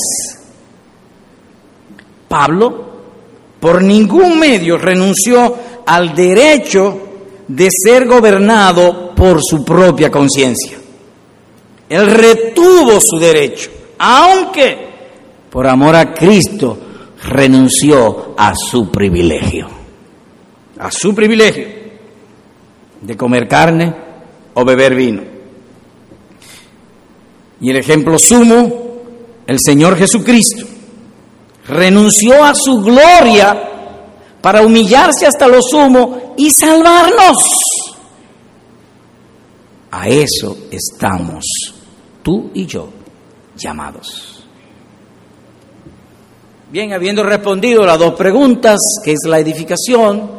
[2.26, 2.86] Pablo,
[3.60, 5.54] por ningún medio, renunció
[5.86, 7.02] al derecho
[7.46, 10.76] de ser gobernado por su propia conciencia.
[11.88, 14.89] Él retuvo su derecho, aunque
[15.50, 16.78] por amor a Cristo,
[17.24, 19.68] renunció a su privilegio,
[20.78, 21.66] a su privilegio
[23.00, 23.94] de comer carne
[24.54, 25.22] o beber vino.
[27.60, 29.02] Y el ejemplo sumo,
[29.46, 30.66] el Señor Jesucristo,
[31.66, 33.68] renunció a su gloria
[34.40, 37.36] para humillarse hasta lo sumo y salvarnos.
[39.90, 41.44] A eso estamos
[42.22, 42.88] tú y yo
[43.56, 44.29] llamados.
[46.72, 50.30] Bien, habiendo respondido las dos preguntas, ¿qué es la edificación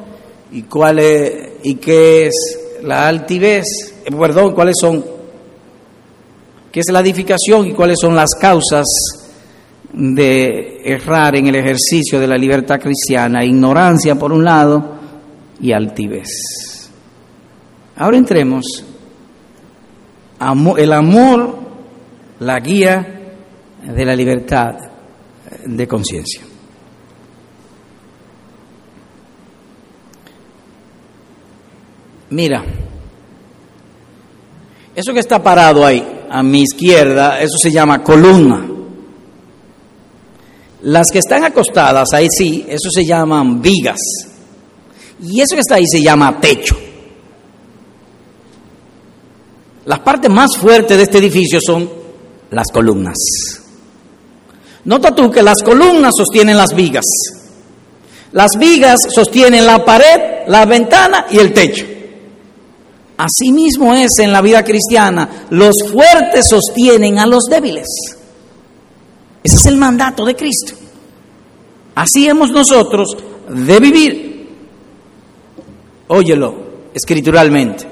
[0.54, 1.02] y cuál
[1.62, 2.34] y qué es
[2.84, 3.66] la altivez?
[4.06, 5.04] Eh, perdón, ¿cuáles son
[6.72, 8.86] qué es la edificación y cuáles son las causas
[9.92, 13.44] de errar en el ejercicio de la libertad cristiana?
[13.44, 15.00] Ignorancia por un lado
[15.60, 16.30] y altivez.
[17.98, 18.86] Ahora entremos
[20.78, 21.58] el amor,
[22.40, 23.34] la guía
[23.84, 24.91] de la libertad
[25.66, 26.42] de conciencia.
[32.30, 32.64] Mira,
[34.96, 38.68] eso que está parado ahí, a mi izquierda, eso se llama columna.
[40.84, 44.00] Las que están acostadas, ahí sí, eso se llaman vigas.
[45.22, 46.76] Y eso que está ahí se llama techo.
[49.86, 51.90] Las partes más fuertes de este edificio son
[52.50, 53.61] las columnas.
[54.86, 57.06] Nota tú que las columnas sostienen las vigas.
[58.32, 61.86] Las vigas sostienen la pared, la ventana y el techo.
[63.18, 65.46] Asimismo es en la vida cristiana.
[65.52, 67.88] Los fuertes sostienen a los débiles.
[69.44, 70.74] Ese es el mandato de Cristo.
[71.94, 73.16] Así hemos nosotros
[73.50, 74.50] de vivir.
[76.08, 76.56] Óyelo
[76.94, 77.86] escrituralmente.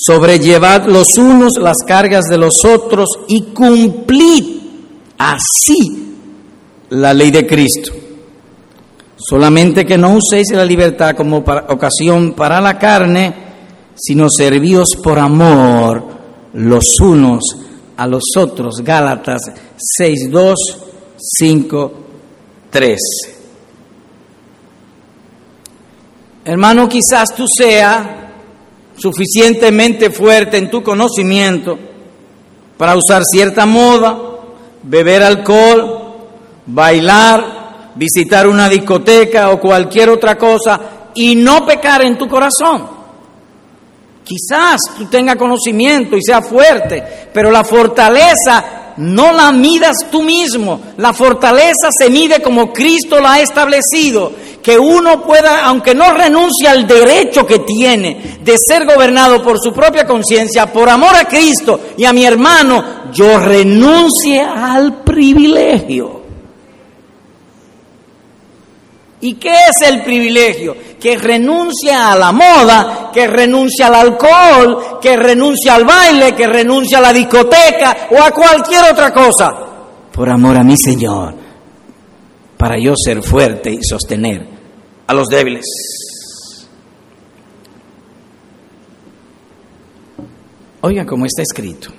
[0.00, 4.58] Sobrellevad los unos las cargas de los otros y cumplid
[5.18, 6.14] así
[6.90, 7.92] la ley de Cristo.
[9.16, 13.34] Solamente que no uséis la libertad como ocasión para la carne,
[13.96, 16.04] sino servíos por amor
[16.52, 17.42] los unos
[17.96, 18.76] a los otros.
[18.82, 19.40] Gálatas
[19.76, 20.58] 6, 2,
[21.18, 21.92] 5,
[22.70, 23.00] 3.
[26.44, 28.27] Hermano, quizás tú seas
[28.98, 31.78] suficientemente fuerte en tu conocimiento
[32.76, 34.18] para usar cierta moda,
[34.82, 36.16] beber alcohol,
[36.66, 40.80] bailar, visitar una discoteca o cualquier otra cosa
[41.14, 42.98] y no pecar en tu corazón.
[44.24, 50.80] Quizás tú tengas conocimiento y sea fuerte, pero la fortaleza no la midas tú mismo.
[50.96, 54.32] La fortaleza se mide como Cristo la ha establecido
[54.62, 59.72] que uno pueda, aunque no renuncie al derecho que tiene de ser gobernado por su
[59.72, 66.17] propia conciencia, por amor a Cristo y a mi hermano, yo renuncie al privilegio.
[69.20, 70.76] ¿Y qué es el privilegio?
[71.00, 76.96] Que renuncie a la moda, que renuncie al alcohol, que renuncie al baile, que renuncie
[76.96, 79.56] a la discoteca o a cualquier otra cosa.
[80.12, 81.34] Por amor a mi Señor,
[82.56, 84.46] para yo ser fuerte y sostener
[85.06, 85.64] a los débiles.
[90.80, 91.90] Oigan cómo está escrito.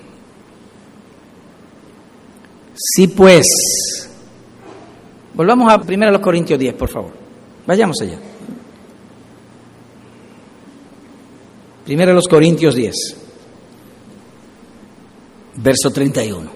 [2.74, 4.09] Si pues,
[5.34, 7.12] volvamos a 1 Corintios 10, por favor.
[7.66, 8.18] Vayamos allá.
[11.86, 12.94] 1 Corintios 10,
[15.56, 16.50] verso 31.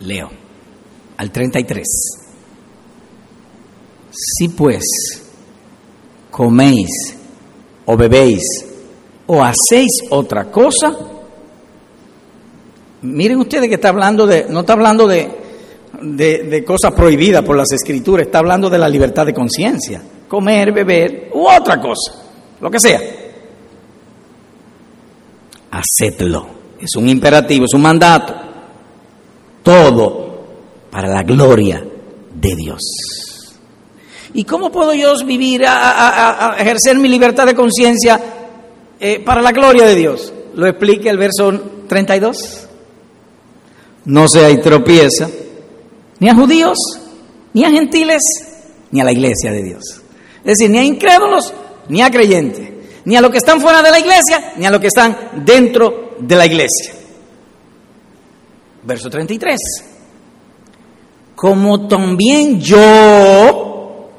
[0.00, 0.30] Leo,
[1.16, 1.86] al 33.
[4.10, 4.84] Si pues
[6.30, 7.16] coméis
[7.86, 8.42] o bebéis
[9.26, 10.96] o hacéis otra cosa,
[13.02, 15.45] miren ustedes que está hablando de, no está hablando de,
[16.02, 20.72] de, de cosas prohibidas por las escrituras, está hablando de la libertad de conciencia, comer,
[20.72, 22.12] beber u otra cosa,
[22.60, 23.00] lo que sea.
[25.70, 26.46] Hacedlo,
[26.80, 28.34] es un imperativo, es un mandato,
[29.62, 30.26] todo
[30.90, 31.84] para la gloria
[32.34, 32.80] de Dios.
[34.34, 38.20] ¿Y cómo puedo yo vivir, a, ejercer mi libertad de conciencia
[39.00, 40.32] eh, para la gloria de Dios?
[40.54, 41.52] Lo explica el verso
[41.88, 42.68] 32.
[44.04, 45.28] No se hay tropieza
[46.18, 46.78] ni a judíos,
[47.52, 48.22] ni a gentiles,
[48.90, 50.02] ni a la iglesia de Dios.
[50.38, 51.52] Es decir, ni a incrédulos,
[51.88, 52.72] ni a creyentes,
[53.04, 56.14] ni a los que están fuera de la iglesia, ni a los que están dentro
[56.18, 56.92] de la iglesia.
[58.82, 59.58] Verso 33.
[61.34, 64.10] Como también yo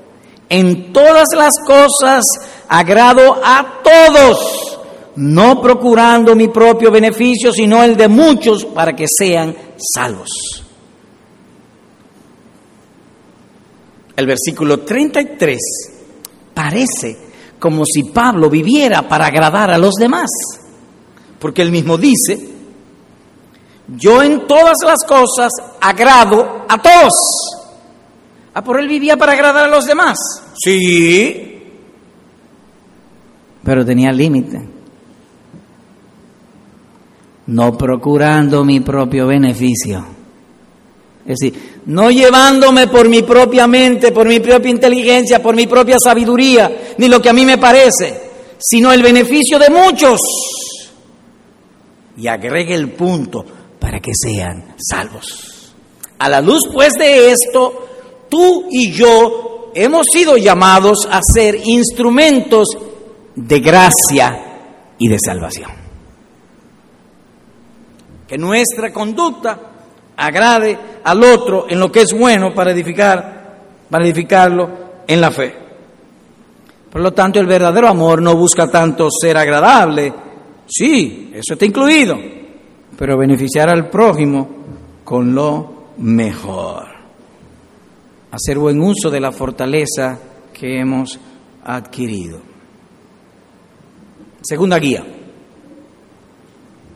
[0.49, 2.23] en todas las cosas
[2.67, 4.79] agrado a todos,
[5.15, 10.66] no procurando mi propio beneficio, sino el de muchos para que sean salvos.
[14.17, 15.57] El versículo 33
[16.53, 17.17] parece
[17.57, 20.29] como si Pablo viviera para agradar a los demás,
[21.39, 22.37] porque él mismo dice,
[23.87, 27.13] yo en todas las cosas agrado a todos
[28.57, 30.17] Ah, por él vivía para agradar a los demás.
[30.55, 31.61] Sí.
[33.63, 34.67] Pero tenía límite.
[37.45, 40.16] no procurando mi propio beneficio.
[41.27, 45.97] Es decir, no llevándome por mi propia mente, por mi propia inteligencia, por mi propia
[46.01, 48.21] sabiduría, ni lo que a mí me parece,
[48.57, 50.21] sino el beneficio de muchos.
[52.17, 53.45] Y agregue el punto
[53.77, 55.73] para que sean salvos.
[56.17, 57.87] A la luz pues de esto,
[58.29, 62.69] tú y yo hemos sido llamados a ser instrumentos
[63.35, 64.43] de gracia
[64.97, 65.71] y de salvación.
[68.25, 69.76] Que nuestra conducta
[70.17, 73.59] agrade al otro en lo que es bueno para edificar,
[73.89, 74.69] para edificarlo
[75.07, 75.55] en la fe.
[76.91, 80.13] Por lo tanto, el verdadero amor no busca tanto ser agradable,
[80.65, 82.17] sí, eso está incluido,
[82.97, 84.49] pero beneficiar al prójimo
[85.03, 86.87] con lo mejor.
[88.31, 90.17] Hacer buen uso de la fortaleza
[90.53, 91.19] que hemos
[91.63, 92.39] adquirido.
[94.41, 95.05] Segunda guía.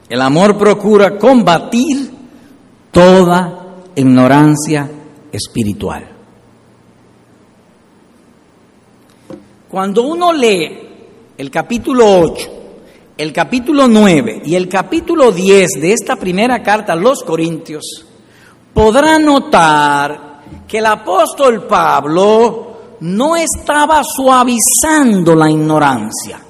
[0.09, 2.10] El amor procura combatir
[2.91, 4.89] toda ignorancia
[5.31, 6.07] espiritual.
[9.69, 10.89] Cuando uno lee
[11.37, 12.49] el capítulo 8,
[13.17, 18.05] el capítulo 9 y el capítulo 10 de esta primera carta a los Corintios,
[18.73, 26.41] podrá notar que el apóstol Pablo no estaba suavizando la ignorancia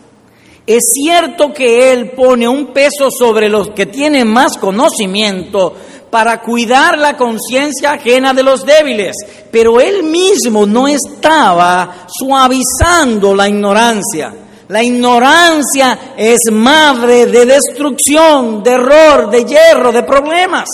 [0.66, 5.74] es cierto que Él pone un peso sobre los que tienen más conocimiento
[6.12, 9.16] para cuidar la conciencia ajena de los débiles,
[9.50, 14.34] pero Él mismo no estaba suavizando la ignorancia.
[14.68, 20.68] La ignorancia es madre de destrucción, de error, de hierro, de problemas.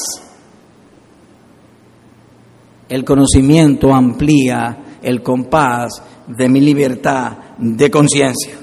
[2.90, 8.54] El conocimiento amplía el compás de mi libertad de conciencia.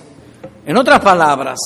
[0.66, 1.58] En otras palabras,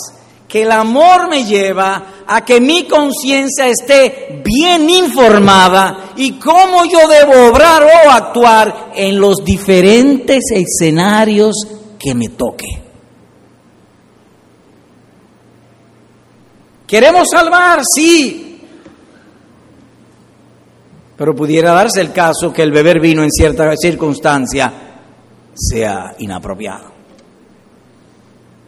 [0.49, 7.07] que el amor me lleva a que mi conciencia esté bien informada y cómo yo
[7.07, 11.55] debo obrar o actuar en los diferentes escenarios
[11.99, 12.67] que me toque.
[16.87, 17.83] ¿Queremos salvar?
[17.85, 18.63] Sí.
[21.15, 24.73] Pero pudiera darse el caso que el beber vino en cierta circunstancia
[25.55, 26.98] sea inapropiado.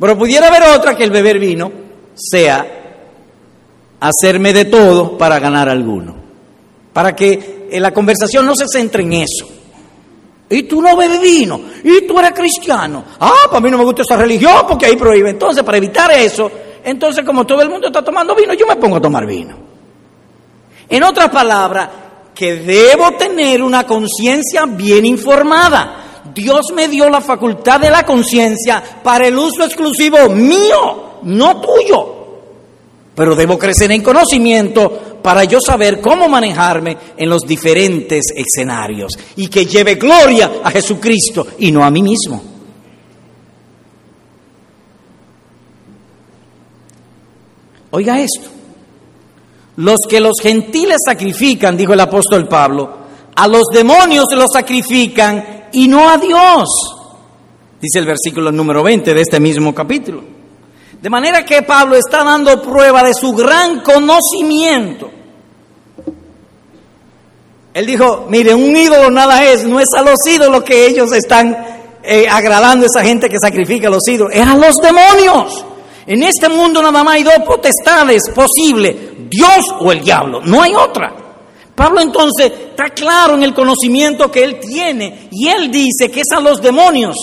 [0.00, 1.70] Pero pudiera haber otra que el beber vino
[2.14, 2.66] sea
[4.00, 6.14] hacerme de todo para ganar alguno.
[6.92, 9.46] Para que la conversación no se centre en eso.
[10.48, 13.04] Y tú no bebes vino, y tú eres cristiano.
[13.20, 15.30] Ah, para mí no me gusta esa religión porque ahí prohíbe.
[15.30, 16.50] Entonces, para evitar eso,
[16.82, 19.54] entonces como todo el mundo está tomando vino, yo me pongo a tomar vino.
[20.88, 21.88] En otras palabras,
[22.34, 28.82] que debo tener una conciencia bien informada Dios me dio la facultad de la conciencia
[29.02, 32.16] para el uso exclusivo mío, no tuyo.
[33.14, 39.48] Pero debo crecer en conocimiento para yo saber cómo manejarme en los diferentes escenarios y
[39.48, 42.42] que lleve gloria a Jesucristo y no a mí mismo.
[47.90, 48.48] Oiga esto.
[49.76, 52.98] Los que los gentiles sacrifican, dijo el apóstol Pablo,
[53.34, 56.68] a los demonios los sacrifican y no a Dios,
[57.80, 60.22] dice el versículo número 20 de este mismo capítulo.
[61.00, 65.10] De manera que Pablo está dando prueba de su gran conocimiento.
[67.72, 71.56] Él dijo, mire, un ídolo nada es, no es a los ídolos que ellos están
[72.02, 75.64] eh, agradando esa gente que sacrifica a los ídolos, es a los demonios.
[76.06, 78.96] En este mundo nada más hay dos potestades posibles,
[79.28, 81.19] Dios o el diablo, no hay otra.
[81.80, 86.30] Pablo entonces está claro en el conocimiento que él tiene y él dice que es
[86.30, 87.16] a los demonios.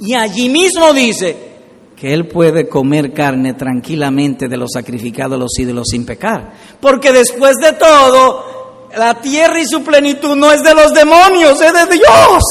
[0.00, 1.36] Y allí mismo dice
[1.94, 6.54] que él puede comer carne tranquilamente de los sacrificados a los ídolos sin pecar.
[6.80, 11.72] Porque después de todo, la tierra y su plenitud no es de los demonios, es
[11.72, 12.42] de Dios.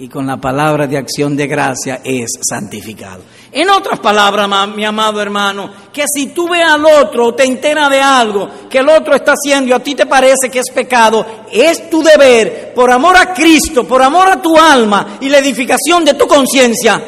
[0.00, 3.22] y con la palabra de acción de gracia es santificado.
[3.52, 7.90] En otras palabras, mi amado hermano, que si tú ves al otro o te enteras
[7.90, 11.26] de algo que el otro está haciendo y a ti te parece que es pecado,
[11.50, 16.04] es tu deber, por amor a Cristo, por amor a tu alma y la edificación
[16.04, 17.02] de tu conciencia,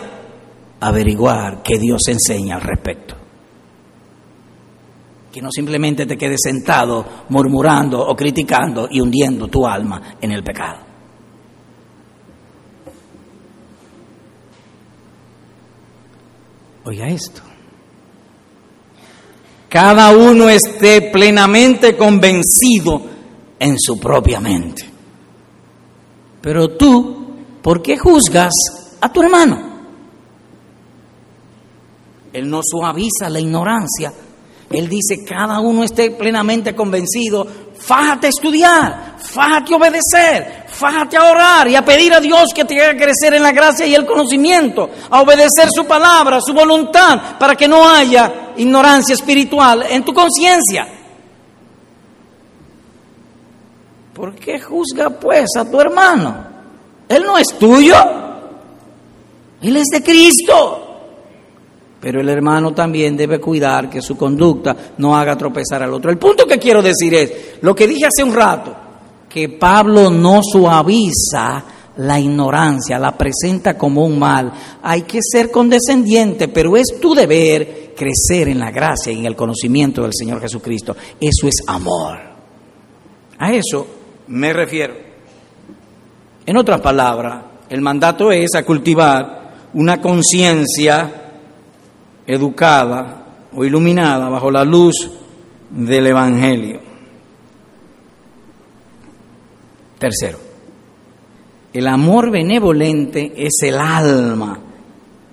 [0.80, 3.14] averiguar qué Dios enseña al respecto.
[5.30, 10.42] Que no simplemente te quedes sentado murmurando o criticando y hundiendo tu alma en el
[10.42, 10.91] pecado.
[16.84, 17.40] Oiga esto.
[19.68, 23.00] Cada uno esté plenamente convencido
[23.58, 24.84] en su propia mente.
[26.40, 27.26] Pero tú,
[27.62, 28.52] ¿por qué juzgas
[29.00, 29.72] a tu hermano?
[32.32, 34.12] Él no suaviza la ignorancia.
[34.68, 37.46] Él dice, cada uno esté plenamente convencido,
[37.84, 42.64] fájate a estudiar, fájate a obedecer, fájate a orar y a pedir a Dios que
[42.64, 47.38] te haga crecer en la gracia y el conocimiento, a obedecer su palabra, su voluntad,
[47.38, 50.86] para que no haya ignorancia espiritual en tu conciencia.
[54.14, 56.46] ¿Por qué juzga pues a tu hermano?
[57.08, 57.96] Él no es tuyo,
[59.60, 60.91] Él es de Cristo.
[62.02, 66.10] Pero el hermano también debe cuidar que su conducta no haga tropezar al otro.
[66.10, 68.74] El punto que quiero decir es, lo que dije hace un rato,
[69.28, 71.64] que Pablo no suaviza
[71.98, 74.52] la ignorancia, la presenta como un mal.
[74.82, 79.36] Hay que ser condescendiente, pero es tu deber crecer en la gracia y en el
[79.36, 80.96] conocimiento del Señor Jesucristo.
[81.20, 82.18] Eso es amor.
[83.38, 83.86] A eso
[84.26, 84.94] me refiero.
[86.44, 91.21] En otras palabras, el mandato es a cultivar una conciencia
[92.26, 95.10] educada o iluminada bajo la luz
[95.70, 96.80] del Evangelio.
[99.98, 100.38] Tercero,
[101.72, 104.58] el amor benevolente es el alma,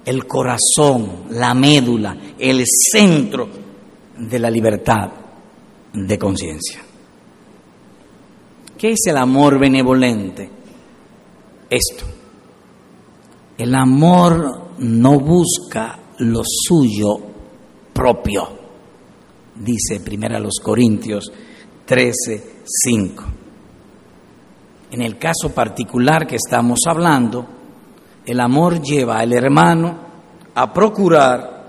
[0.06, 3.50] el corazón, la médula, el centro
[4.18, 5.10] de la libertad
[5.94, 6.82] de conciencia.
[8.78, 10.50] ¿Qué es el amor benevolente?
[11.70, 12.06] Esto.
[13.58, 17.18] El amor no busca lo suyo
[17.94, 18.48] propio,
[19.56, 21.32] dice primero los Corintios
[21.86, 23.24] 13, 5.
[24.92, 27.46] En el caso particular que estamos hablando,
[28.26, 29.98] el amor lleva al hermano
[30.56, 31.68] a procurar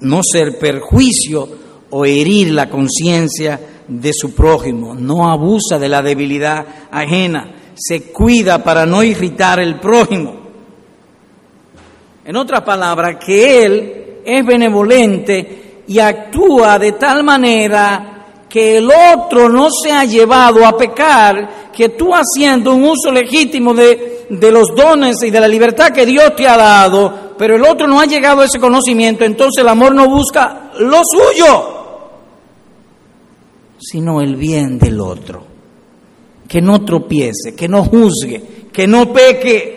[0.00, 1.48] no ser perjuicio
[1.90, 8.62] o herir la conciencia de su prójimo, no abusa de la debilidad ajena, se cuida
[8.62, 10.45] para no irritar el prójimo
[12.26, 18.12] en otras palabras, que Él es benevolente y actúa de tal manera
[18.48, 23.72] que el otro no se ha llevado a pecar, que tú haciendo un uso legítimo
[23.74, 27.62] de, de los dones y de la libertad que Dios te ha dado, pero el
[27.62, 31.76] otro no ha llegado a ese conocimiento, entonces el amor no busca lo suyo,
[33.78, 35.44] sino el bien del otro.
[36.48, 39.75] Que no tropiece, que no juzgue, que no peque,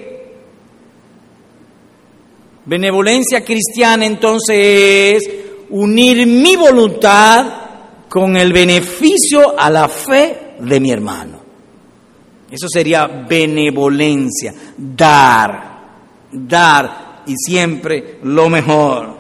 [2.70, 5.30] Benevolencia cristiana entonces es
[5.72, 7.48] unir mi voluntad
[8.08, 11.40] con el beneficio a la fe de mi hermano.
[12.52, 15.80] Eso sería benevolencia, dar,
[16.32, 19.18] dar y siempre lo mejor.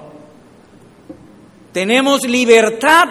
[1.71, 3.05] Tenemos libertad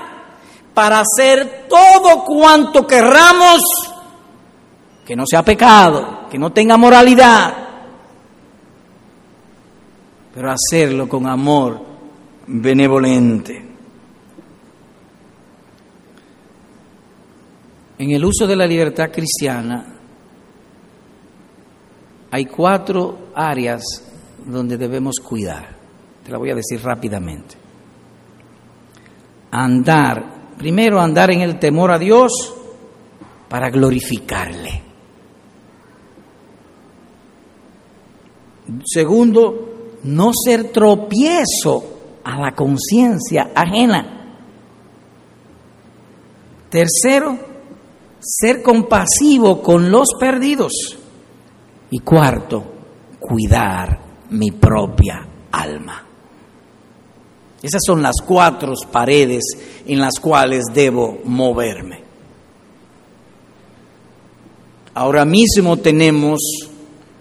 [0.72, 3.60] para hacer todo cuanto querramos,
[5.04, 7.67] que no sea pecado, que no tenga moralidad,
[10.38, 11.80] pero hacerlo con amor
[12.46, 13.60] benevolente.
[17.98, 19.84] En el uso de la libertad cristiana
[22.30, 23.82] hay cuatro áreas
[24.46, 25.76] donde debemos cuidar.
[26.24, 27.56] Te la voy a decir rápidamente.
[29.50, 32.54] Andar, primero andar en el temor a Dios
[33.48, 34.82] para glorificarle.
[38.84, 44.36] Segundo, no ser tropiezo a la conciencia ajena.
[46.70, 47.38] Tercero,
[48.20, 50.72] ser compasivo con los perdidos.
[51.90, 52.64] Y cuarto,
[53.18, 56.04] cuidar mi propia alma.
[57.62, 59.42] Esas son las cuatro paredes
[59.86, 62.04] en las cuales debo moverme.
[64.94, 66.40] Ahora mismo tenemos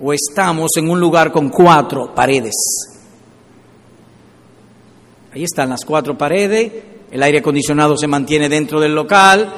[0.02, 2.54] o estamos en un lugar con cuatro paredes.
[5.34, 6.72] Ahí están las cuatro paredes,
[7.12, 9.54] el aire acondicionado se mantiene dentro del local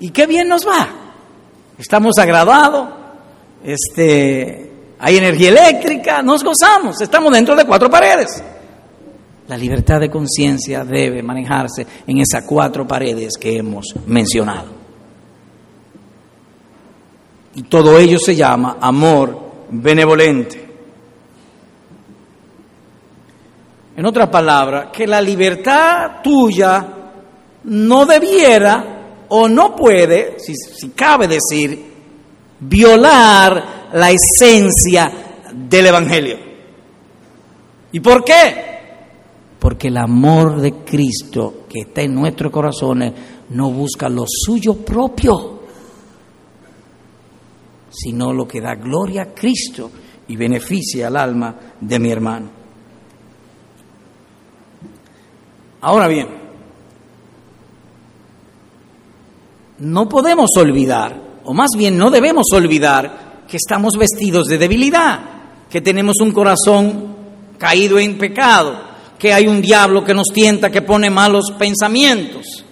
[0.00, 0.88] y qué bien nos va.
[1.78, 2.88] Estamos agradados,
[3.64, 8.42] este, hay energía eléctrica, nos gozamos, estamos dentro de cuatro paredes.
[9.48, 14.68] La libertad de conciencia debe manejarse en esas cuatro paredes que hemos mencionado.
[17.56, 19.43] Y todo ello se llama amor
[19.80, 20.64] benevolente.
[23.96, 26.86] En otra palabra, que la libertad tuya
[27.64, 31.92] no debiera o no puede, si, si cabe decir,
[32.60, 35.10] violar la esencia
[35.52, 36.38] del Evangelio.
[37.92, 38.74] ¿Y por qué?
[39.58, 43.12] Porque el amor de Cristo que está en nuestros corazones
[43.50, 45.63] no busca lo suyo propio
[47.94, 49.90] sino lo que da gloria a Cristo
[50.28, 52.50] y beneficia al alma de mi hermano.
[55.80, 56.28] Ahora bien,
[59.78, 65.20] no podemos olvidar, o más bien no debemos olvidar, que estamos vestidos de debilidad,
[65.70, 67.14] que tenemos un corazón
[67.58, 68.80] caído en pecado,
[69.18, 72.64] que hay un diablo que nos tienta, que pone malos pensamientos.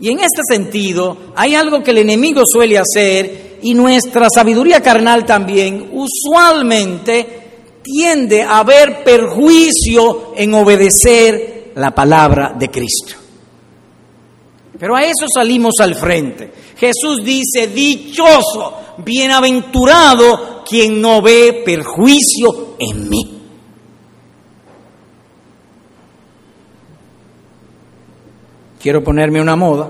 [0.00, 5.24] Y en este sentido, hay algo que el enemigo suele hacer y nuestra sabiduría carnal
[5.24, 7.42] también usualmente
[7.82, 13.14] tiende a haber perjuicio en obedecer la palabra de Cristo.
[14.78, 16.52] Pero a eso salimos al frente.
[16.76, 23.38] Jesús dice, dichoso, bienaventurado quien no ve perjuicio en mí.
[28.80, 29.88] Quiero ponerme una moda.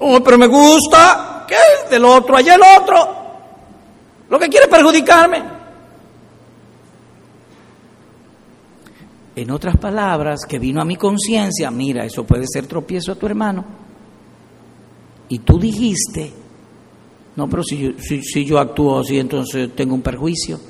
[0.00, 1.33] Oh, pero me gusta.
[1.46, 1.90] ¿Qué?
[1.90, 3.24] Del otro, allá el otro.
[4.28, 5.42] Lo que quiere perjudicarme.
[9.36, 13.26] En otras palabras, que vino a mi conciencia, mira, eso puede ser tropiezo a tu
[13.26, 13.64] hermano.
[15.28, 16.32] Y tú dijiste,
[17.36, 20.60] no, pero si yo, si yo actúo así, entonces tengo un perjuicio.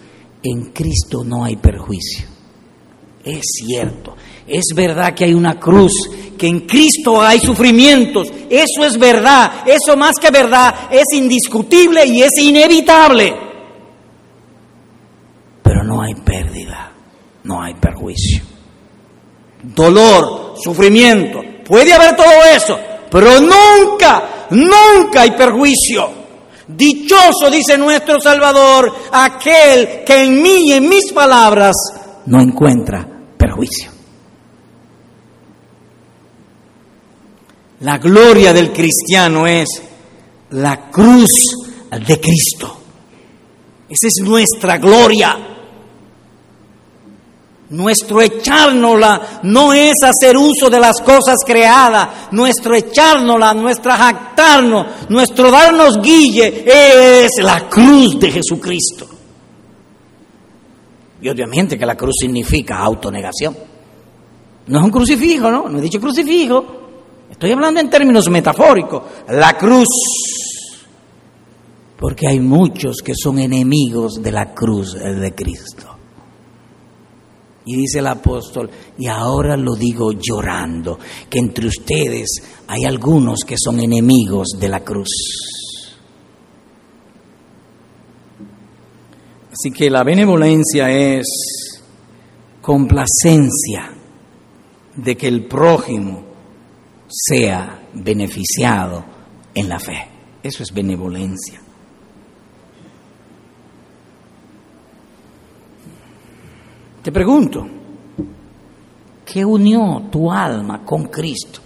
[0.42, 2.33] En Cristo no hay perjuicio.
[3.24, 4.14] Es cierto,
[4.46, 5.92] es verdad que hay una cruz,
[6.36, 8.30] que en Cristo hay sufrimientos.
[8.50, 13.34] Eso es verdad, eso más que verdad es indiscutible y es inevitable.
[15.62, 16.92] Pero no hay pérdida,
[17.44, 18.42] no hay perjuicio.
[19.62, 22.78] Dolor, sufrimiento, puede haber todo eso,
[23.10, 26.24] pero nunca, nunca hay perjuicio.
[26.68, 31.74] Dichoso, dice nuestro Salvador, aquel que en mí y en mis palabras
[32.26, 33.13] no encuentra
[33.54, 33.90] perjuicio.
[37.80, 39.68] La gloria del cristiano es
[40.50, 41.42] la cruz
[41.90, 42.78] de Cristo.
[43.88, 45.50] Esa es nuestra gloria.
[47.70, 52.30] Nuestro echárnosla no es hacer uso de las cosas creadas.
[52.30, 59.13] Nuestro echárnosla, nuestra jactarnos, nuestro darnos guille es la cruz de Jesucristo.
[61.24, 63.56] Y obviamente que la cruz significa autonegación.
[64.66, 65.70] No es un crucifijo, ¿no?
[65.70, 66.62] No he dicho crucifijo.
[67.30, 69.02] Estoy hablando en términos metafóricos.
[69.30, 69.88] La cruz.
[71.98, 75.96] Porque hay muchos que son enemigos de la cruz de Cristo.
[77.64, 78.68] Y dice el apóstol,
[78.98, 80.98] y ahora lo digo llorando,
[81.30, 85.08] que entre ustedes hay algunos que son enemigos de la cruz.
[89.54, 91.80] Así que la benevolencia es
[92.60, 93.88] complacencia
[94.96, 96.24] de que el prójimo
[97.08, 99.04] sea beneficiado
[99.54, 100.08] en la fe.
[100.42, 101.60] Eso es benevolencia.
[107.00, 107.64] Te pregunto,
[109.24, 111.60] ¿qué unió tu alma con Cristo?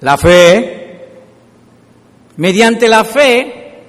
[0.00, 0.80] La fe.
[2.38, 3.82] Mediante la fe,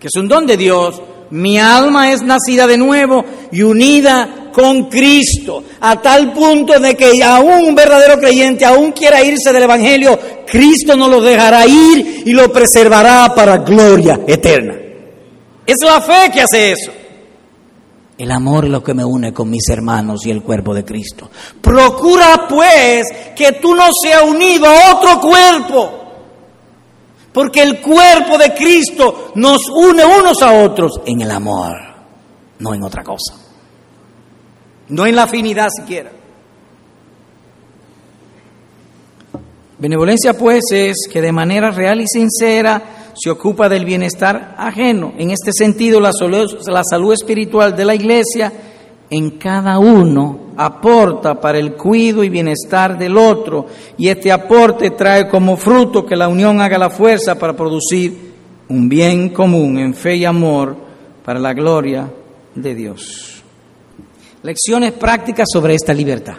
[0.00, 1.00] que es un don de Dios,
[1.30, 7.22] mi alma es nacida de nuevo y unida con Cristo, a tal punto de que
[7.22, 12.32] aún un verdadero creyente, aún quiera irse del Evangelio, Cristo no lo dejará ir y
[12.32, 14.74] lo preservará para gloria eterna.
[15.64, 16.90] Es la fe que hace eso.
[18.18, 21.30] El amor es lo que me une con mis hermanos y el cuerpo de Cristo.
[21.60, 25.99] Procura pues que tú no seas unido a otro cuerpo
[27.32, 31.76] porque el cuerpo de Cristo nos une unos a otros en el amor,
[32.58, 33.34] no en otra cosa.
[34.88, 36.10] No en la afinidad siquiera.
[39.78, 45.14] Benevolencia pues es que de manera real y sincera se ocupa del bienestar ajeno.
[45.16, 48.52] En este sentido, la salud, espiritual de la iglesia
[49.10, 53.66] en cada uno aporta para el cuido y bienestar del otro
[53.98, 58.30] y este aporte trae como fruto que la unión haga la fuerza para producir
[58.68, 60.76] un bien común en fe y amor
[61.24, 62.08] para la gloria
[62.54, 63.42] de Dios.
[64.42, 66.36] Lecciones prácticas sobre esta libertad.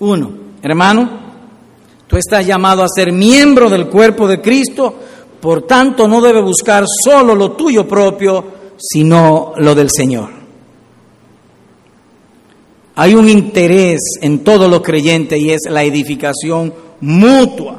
[0.00, 1.08] Uno, hermano,
[2.08, 4.92] tú estás llamado a ser miembro del cuerpo de Cristo,
[5.40, 8.44] por tanto no debe buscar solo lo tuyo propio,
[8.76, 10.37] sino lo del Señor.
[13.00, 17.78] Hay un interés en todos los creyentes y es la edificación mutua.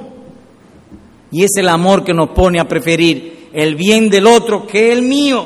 [1.30, 5.02] Y es el amor que nos pone a preferir el bien del otro que el
[5.02, 5.46] mío.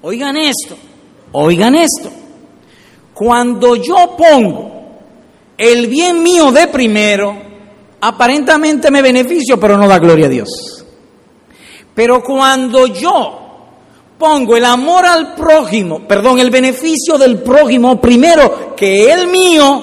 [0.00, 0.78] Oigan esto,
[1.32, 2.10] oigan esto.
[3.12, 4.70] Cuando yo pongo
[5.58, 7.36] el bien mío de primero,
[8.00, 10.86] aparentemente me beneficio, pero no da gloria a Dios.
[11.94, 13.49] Pero cuando yo
[14.20, 19.82] pongo el amor al prójimo, perdón, el beneficio del prójimo primero que el mío,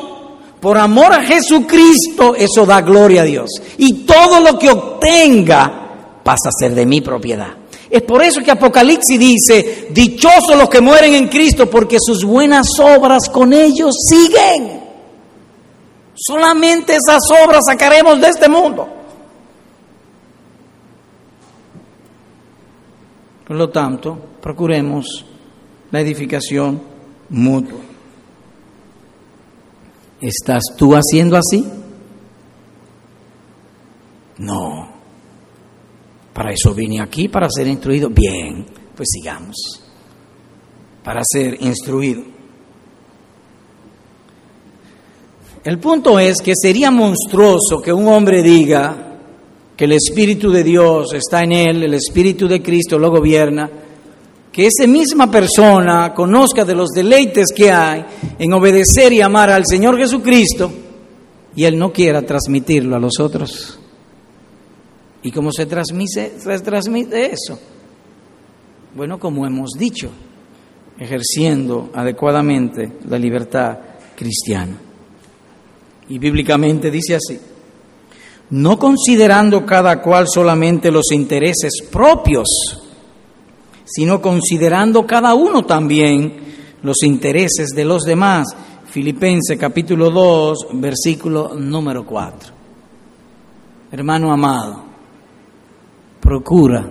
[0.61, 3.49] por amor a Jesucristo, eso da gloria a Dios.
[3.79, 7.47] Y todo lo que obtenga pasa a ser de mi propiedad.
[7.89, 12.67] Es por eso que Apocalipsis dice, dichosos los que mueren en Cristo, porque sus buenas
[12.79, 14.81] obras con ellos siguen.
[16.13, 18.96] Solamente esas obras sacaremos de este mundo.
[23.47, 25.25] Por lo tanto, procuremos
[25.91, 26.81] la edificación
[27.29, 27.79] mutua.
[30.19, 31.65] ¿Estás tú haciendo así?
[34.39, 34.89] No.
[36.33, 38.09] Para eso vine aquí, para ser instruido.
[38.09, 39.55] Bien, pues sigamos.
[41.01, 42.23] Para ser instruido.
[45.63, 49.06] El punto es que sería monstruoso que un hombre diga,
[49.77, 53.69] que el Espíritu de Dios está en él, el Espíritu de Cristo lo gobierna,
[54.51, 58.03] que esa misma persona conozca de los deleites que hay
[58.39, 60.71] en obedecer y amar al Señor Jesucristo
[61.55, 63.79] y él no quiera transmitirlo a los otros.
[65.21, 67.59] ¿Y cómo se transmite, se transmite eso?
[68.95, 70.09] Bueno, como hemos dicho,
[70.97, 73.77] ejerciendo adecuadamente la libertad
[74.15, 74.75] cristiana.
[76.09, 77.39] Y bíblicamente dice así
[78.49, 82.47] no considerando cada cual solamente los intereses propios,
[83.83, 86.33] sino considerando cada uno también
[86.81, 88.47] los intereses de los demás.
[88.85, 92.53] Filipenses capítulo 2, versículo número 4.
[93.91, 94.83] Hermano amado,
[96.19, 96.89] procura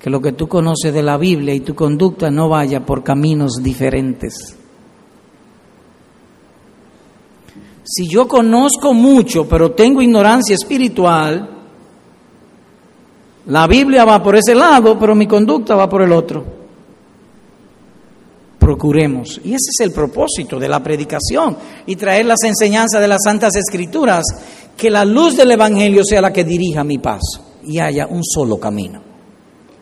[0.00, 3.60] que lo que tú conoces de la Biblia y tu conducta no vaya por caminos
[3.62, 4.56] diferentes.
[7.84, 11.50] Si yo conozco mucho, pero tengo ignorancia espiritual,
[13.46, 16.44] la Biblia va por ese lado, pero mi conducta va por el otro.
[18.58, 19.38] Procuremos.
[19.44, 23.54] Y ese es el propósito de la predicación y traer las enseñanzas de las Santas
[23.54, 24.24] Escrituras,
[24.74, 28.58] que la luz del Evangelio sea la que dirija mi paso y haya un solo
[28.58, 29.02] camino,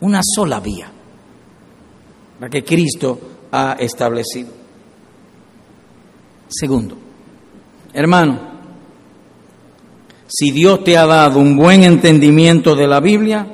[0.01, 0.91] una sola vía,
[2.41, 3.19] la que Cristo
[3.53, 4.51] ha establecido.
[6.49, 6.97] Segundo,
[7.95, 8.53] Hermano,
[10.27, 13.47] si Dios te ha dado un buen entendimiento de la Biblia,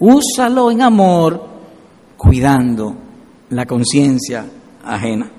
[0.00, 1.48] úsalo en amor,
[2.16, 2.96] cuidando
[3.50, 4.44] la conciencia
[4.84, 5.30] ajena.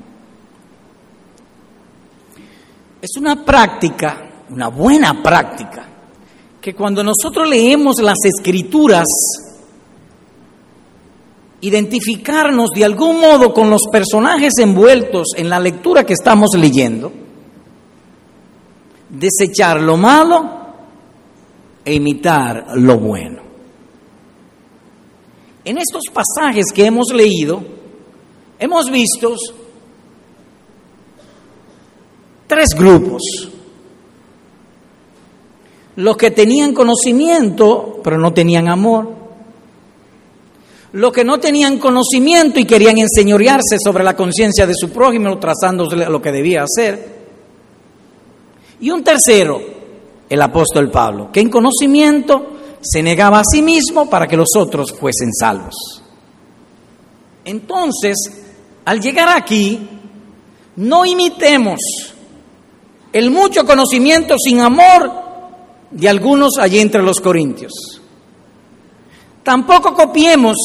[3.01, 5.85] Es una práctica, una buena práctica,
[6.61, 9.07] que cuando nosotros leemos las escrituras,
[11.59, 17.22] identificarnos de algún modo con los personajes envueltos en la lectura que estamos leyendo,
[19.13, 20.49] desechar lo malo
[21.85, 23.41] e imitar lo bueno.
[25.63, 27.63] En estos pasajes que hemos leído,
[28.59, 29.35] hemos visto
[32.47, 33.21] tres grupos.
[35.95, 39.09] Los que tenían conocimiento, pero no tenían amor.
[40.93, 45.95] Los que no tenían conocimiento y querían enseñorearse sobre la conciencia de su prójimo, trazándose
[45.95, 47.22] lo que debía hacer.
[48.83, 49.61] Y un tercero,
[50.27, 52.47] el apóstol Pablo, que en conocimiento
[52.81, 56.03] se negaba a sí mismo para que los otros fuesen salvos.
[57.45, 58.17] Entonces,
[58.83, 59.87] al llegar aquí,
[60.75, 61.79] no imitemos
[63.13, 65.13] el mucho conocimiento sin amor
[65.89, 68.01] de algunos allí entre los corintios.
[69.43, 70.57] Tampoco copiemos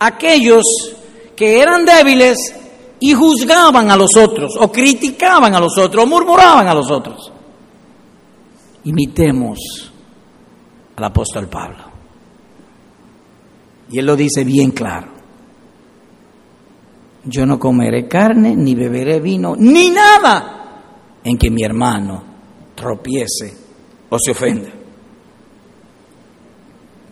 [0.00, 0.64] aquellos
[1.36, 2.56] que eran débiles
[3.00, 7.32] y juzgaban a los otros, o criticaban a los otros, o murmuraban a los otros.
[8.84, 9.58] Imitemos
[10.96, 11.84] al apóstol Pablo.
[13.90, 15.08] Y él lo dice bien claro.
[17.24, 20.60] Yo no comeré carne, ni beberé vino, ni nada
[21.24, 22.22] en que mi hermano
[22.74, 23.54] tropiece
[24.08, 24.70] o se ofenda.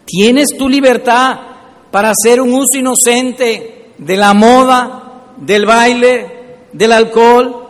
[0.05, 1.39] ¿Tienes tu libertad
[1.91, 4.98] para hacer un uso inocente de la moda,
[5.41, 6.39] del baile,
[6.73, 7.69] del alcohol,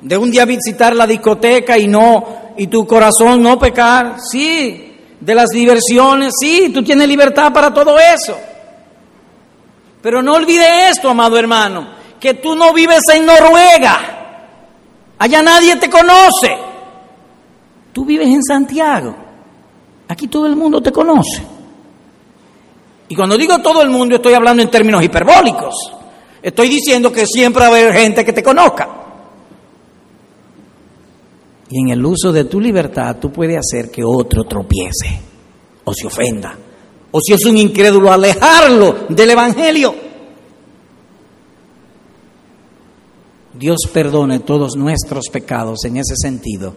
[0.00, 5.34] de un día visitar la discoteca y no, y tu corazón no pecar, sí, de
[5.34, 8.36] las diversiones, sí, tú tienes libertad para todo eso.
[10.02, 14.00] Pero no olvide esto, amado hermano, que tú no vives en Noruega,
[15.18, 16.56] allá nadie te conoce,
[17.92, 19.14] tú vives en Santiago,
[20.08, 21.42] aquí todo el mundo te conoce.
[23.08, 25.99] Y cuando digo todo el mundo estoy hablando en términos hiperbólicos.
[26.42, 28.88] Estoy diciendo que siempre va a haber gente que te conozca.
[31.68, 35.20] Y en el uso de tu libertad tú puedes hacer que otro tropiece
[35.84, 36.56] o se ofenda
[37.12, 39.94] o si es un incrédulo, alejarlo del Evangelio.
[43.54, 46.74] Dios perdone todos nuestros pecados en ese sentido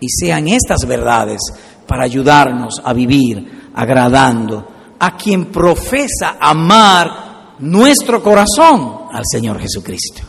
[0.00, 1.40] y sean estas verdades
[1.86, 4.68] para ayudarnos a vivir agradando
[4.98, 7.23] a quien profesa amar
[7.58, 10.22] nuestro corazón al Señor Jesucristo.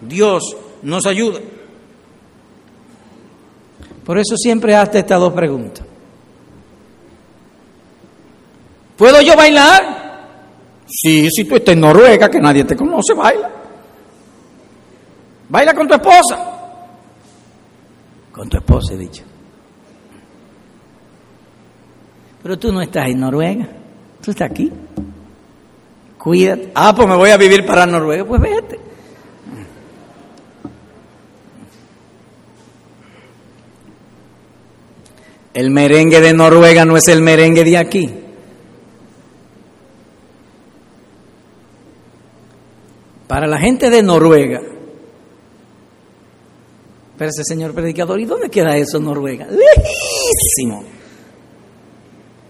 [0.00, 1.40] Dios nos ayuda.
[4.04, 5.86] Por eso siempre hazte estas dos preguntas.
[8.96, 10.02] ¿Puedo yo bailar?
[10.86, 13.50] Sí, si tú estás en Noruega, que nadie te conoce, baila.
[15.48, 16.52] Baila con tu esposa.
[18.32, 19.24] Con tu esposa, he dicho.
[22.42, 23.68] Pero tú no estás en Noruega,
[24.20, 24.70] tú estás aquí.
[26.22, 26.70] Cuídate.
[26.74, 28.78] Ah, pues me voy a vivir para Noruega, pues vete.
[35.52, 38.14] El merengue de Noruega no es el merengue de aquí.
[43.26, 44.60] Para la gente de Noruega,
[47.26, 49.46] ese señor predicador, ¿y dónde queda eso, Noruega?
[49.46, 50.84] Lejísimo.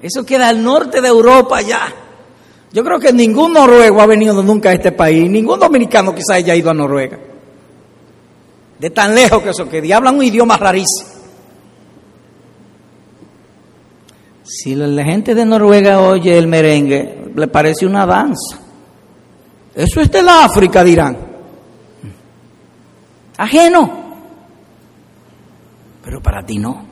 [0.03, 2.02] Eso queda al norte de Europa ya.
[2.73, 6.55] Yo creo que ningún noruego ha venido nunca a este país, ningún dominicano quizás haya
[6.55, 7.19] ido a Noruega.
[8.79, 9.97] De tan lejos que eso queda.
[9.97, 11.11] hablan un idioma rarísimo.
[14.45, 18.59] Si la gente de Noruega oye el merengue, le parece una danza.
[19.75, 21.17] Eso es del África, dirán.
[23.37, 24.03] Ajeno.
[26.05, 26.85] Pero para ti no.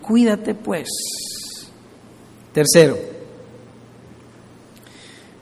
[0.00, 0.88] Cuídate pues.
[2.52, 2.96] Tercero,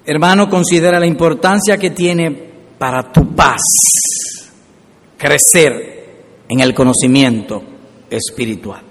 [0.04, 2.30] hermano, considera la importancia que tiene
[2.78, 3.60] para tu paz
[5.16, 7.62] crecer en el conocimiento
[8.08, 8.82] espiritual.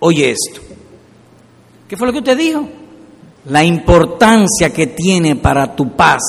[0.00, 0.60] Oye esto.
[1.88, 2.68] ¿Qué fue lo que usted dijo?
[3.46, 6.22] La importancia que tiene para tu paz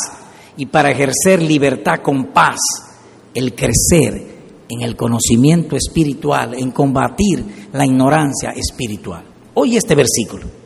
[0.57, 2.59] y para ejercer libertad con paz
[3.33, 4.33] el crecer
[4.69, 9.23] en el conocimiento espiritual, en combatir la ignorancia espiritual.
[9.53, 10.62] Oye este versículo.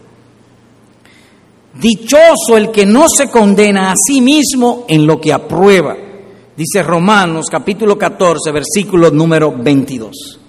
[1.80, 5.96] Dichoso el que no se condena a sí mismo en lo que aprueba.
[6.56, 10.40] Dice Romanos capítulo 14, versículo número 22.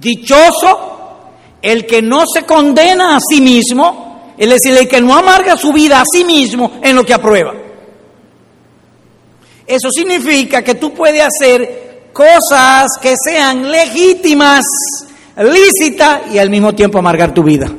[0.00, 0.88] Dichoso
[1.60, 5.72] el que no se condena a sí mismo, es decir, el que no amarga su
[5.72, 7.54] vida a sí mismo en lo que aprueba.
[9.64, 14.64] Eso significa que tú puedes hacer cosas que sean legítimas,
[15.36, 17.70] lícitas y al mismo tiempo amargar tu vida.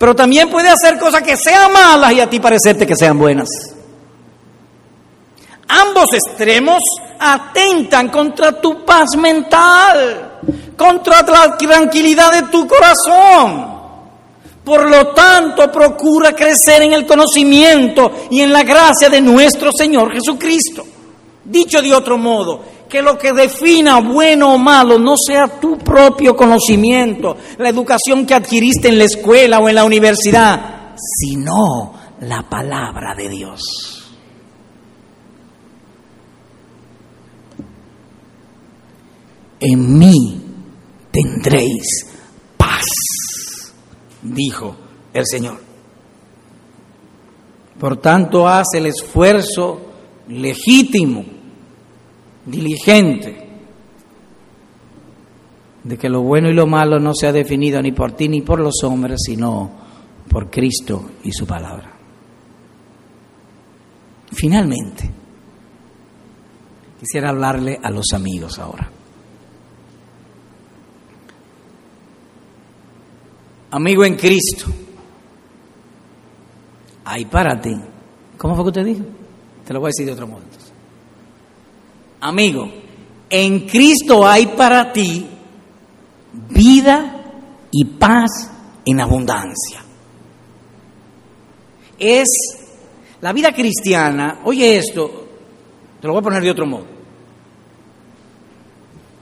[0.00, 3.50] Pero también puede hacer cosas que sean malas y a ti parecerte que sean buenas.
[5.68, 6.78] Ambos extremos
[7.18, 10.38] atentan contra tu paz mental,
[10.74, 13.78] contra la tranquilidad de tu corazón.
[14.64, 20.14] Por lo tanto, procura crecer en el conocimiento y en la gracia de nuestro Señor
[20.14, 20.82] Jesucristo.
[21.44, 26.34] Dicho de otro modo, que lo que defina bueno o malo no sea tu propio
[26.36, 33.14] conocimiento, la educación que adquiriste en la escuela o en la universidad, sino la palabra
[33.14, 33.62] de Dios.
[39.60, 40.42] En mí
[41.12, 42.06] tendréis
[42.56, 42.84] paz,
[44.22, 44.74] dijo
[45.12, 45.60] el Señor.
[47.78, 49.80] Por tanto, haz el esfuerzo
[50.28, 51.39] legítimo
[52.46, 53.48] diligente
[55.84, 58.60] de que lo bueno y lo malo no sea definido ni por ti ni por
[58.60, 59.70] los hombres, sino
[60.28, 61.92] por Cristo y su palabra.
[64.32, 65.10] Finalmente,
[66.98, 68.90] quisiera hablarle a los amigos ahora.
[73.72, 74.66] Amigo en Cristo,
[77.04, 77.74] hay para ti.
[78.36, 79.04] ¿Cómo fue que usted dijo?
[79.64, 80.42] Te lo voy a decir de otro modo.
[82.20, 82.70] Amigo,
[83.30, 85.26] en Cristo hay para ti
[86.50, 87.20] vida
[87.70, 88.50] y paz
[88.84, 89.82] en abundancia.
[91.98, 92.28] Es
[93.20, 95.28] la vida cristiana, oye esto,
[96.00, 96.86] te lo voy a poner de otro modo.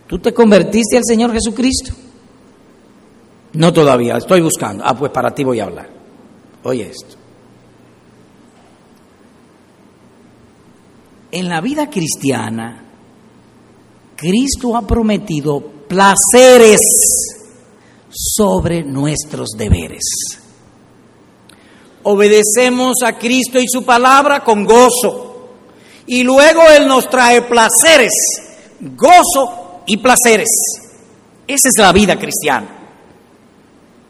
[0.06, 1.92] ¿Tú te convertiste al Señor Jesucristo?
[3.52, 4.84] No todavía, estoy buscando.
[4.86, 5.90] Ah, pues para ti voy a hablar.
[6.62, 7.16] Oye esto.
[11.30, 12.87] En la vida cristiana,
[14.18, 16.80] Cristo ha prometido placeres
[18.10, 20.02] sobre nuestros deberes.
[22.02, 25.50] Obedecemos a Cristo y su palabra con gozo.
[26.08, 28.12] Y luego Él nos trae placeres,
[28.80, 30.48] gozo y placeres.
[31.46, 32.66] Esa es la vida cristiana.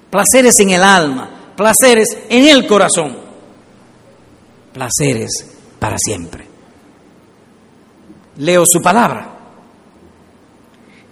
[0.09, 3.15] placeres en el alma, placeres en el corazón,
[4.73, 5.47] placeres
[5.79, 6.47] para siempre.
[8.39, 9.38] Leo su palabra.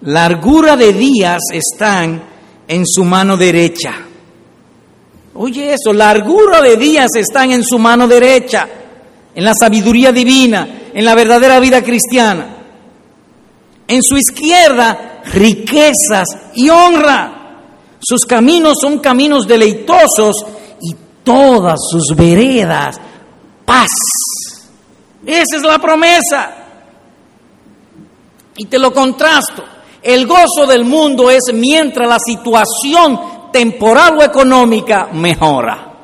[0.02, 2.22] Largura de días están
[2.68, 3.94] en su mano derecha.
[5.34, 8.68] Oye eso, largura de días están en su mano derecha,
[9.34, 12.56] en la sabiduría divina, en la verdadera vida cristiana.
[13.88, 17.32] En su izquierda, riquezas y honra.
[18.00, 20.44] Sus caminos son caminos deleitosos
[20.80, 23.00] y todas sus veredas,
[23.64, 23.88] paz.
[25.24, 26.50] Esa es la promesa.
[28.56, 29.64] Y te lo contrasto.
[30.06, 35.94] El gozo del mundo es mientras la situación temporal o económica mejora.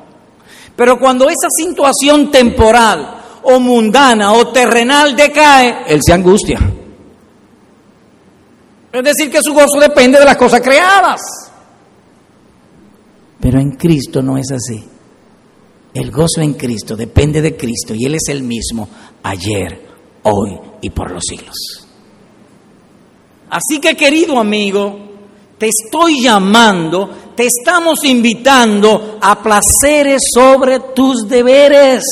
[0.75, 6.59] Pero cuando esa situación temporal o mundana o terrenal decae, él se angustia.
[8.91, 11.21] Es decir, que su gozo depende de las cosas creadas.
[13.39, 14.83] Pero en Cristo no es así.
[15.93, 18.89] El gozo en Cristo depende de Cristo y Él es el mismo
[19.23, 19.87] ayer,
[20.23, 21.82] hoy y por los siglos.
[23.53, 24.97] Así que querido amigo,
[25.59, 32.03] te estoy llamando, te estamos invitando a placeres sobre tus deberes.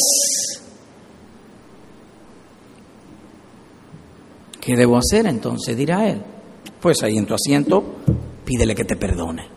[4.60, 5.76] ¿Qué debo hacer entonces?
[5.76, 6.22] Dirá él.
[6.80, 7.84] Pues ahí en tu asiento,
[8.46, 9.48] pídele que te perdone.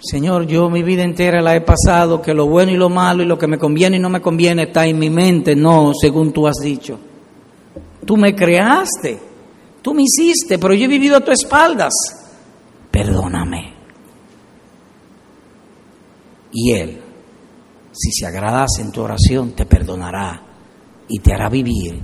[0.00, 3.26] Señor, yo mi vida entera la he pasado, que lo bueno y lo malo y
[3.26, 6.48] lo que me conviene y no me conviene está en mi mente, no, según tú
[6.48, 6.98] has dicho.
[8.10, 9.20] Tú me creaste,
[9.80, 11.92] tú me hiciste, pero yo he vivido a tus espaldas.
[12.90, 13.72] Perdóname.
[16.52, 17.00] Y Él,
[17.92, 20.42] si se agradase en tu oración, te perdonará
[21.06, 22.02] y te hará vivir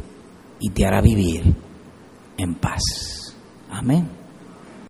[0.61, 1.43] y te hará vivir
[2.39, 3.35] en paz.
[3.69, 4.09] Amén.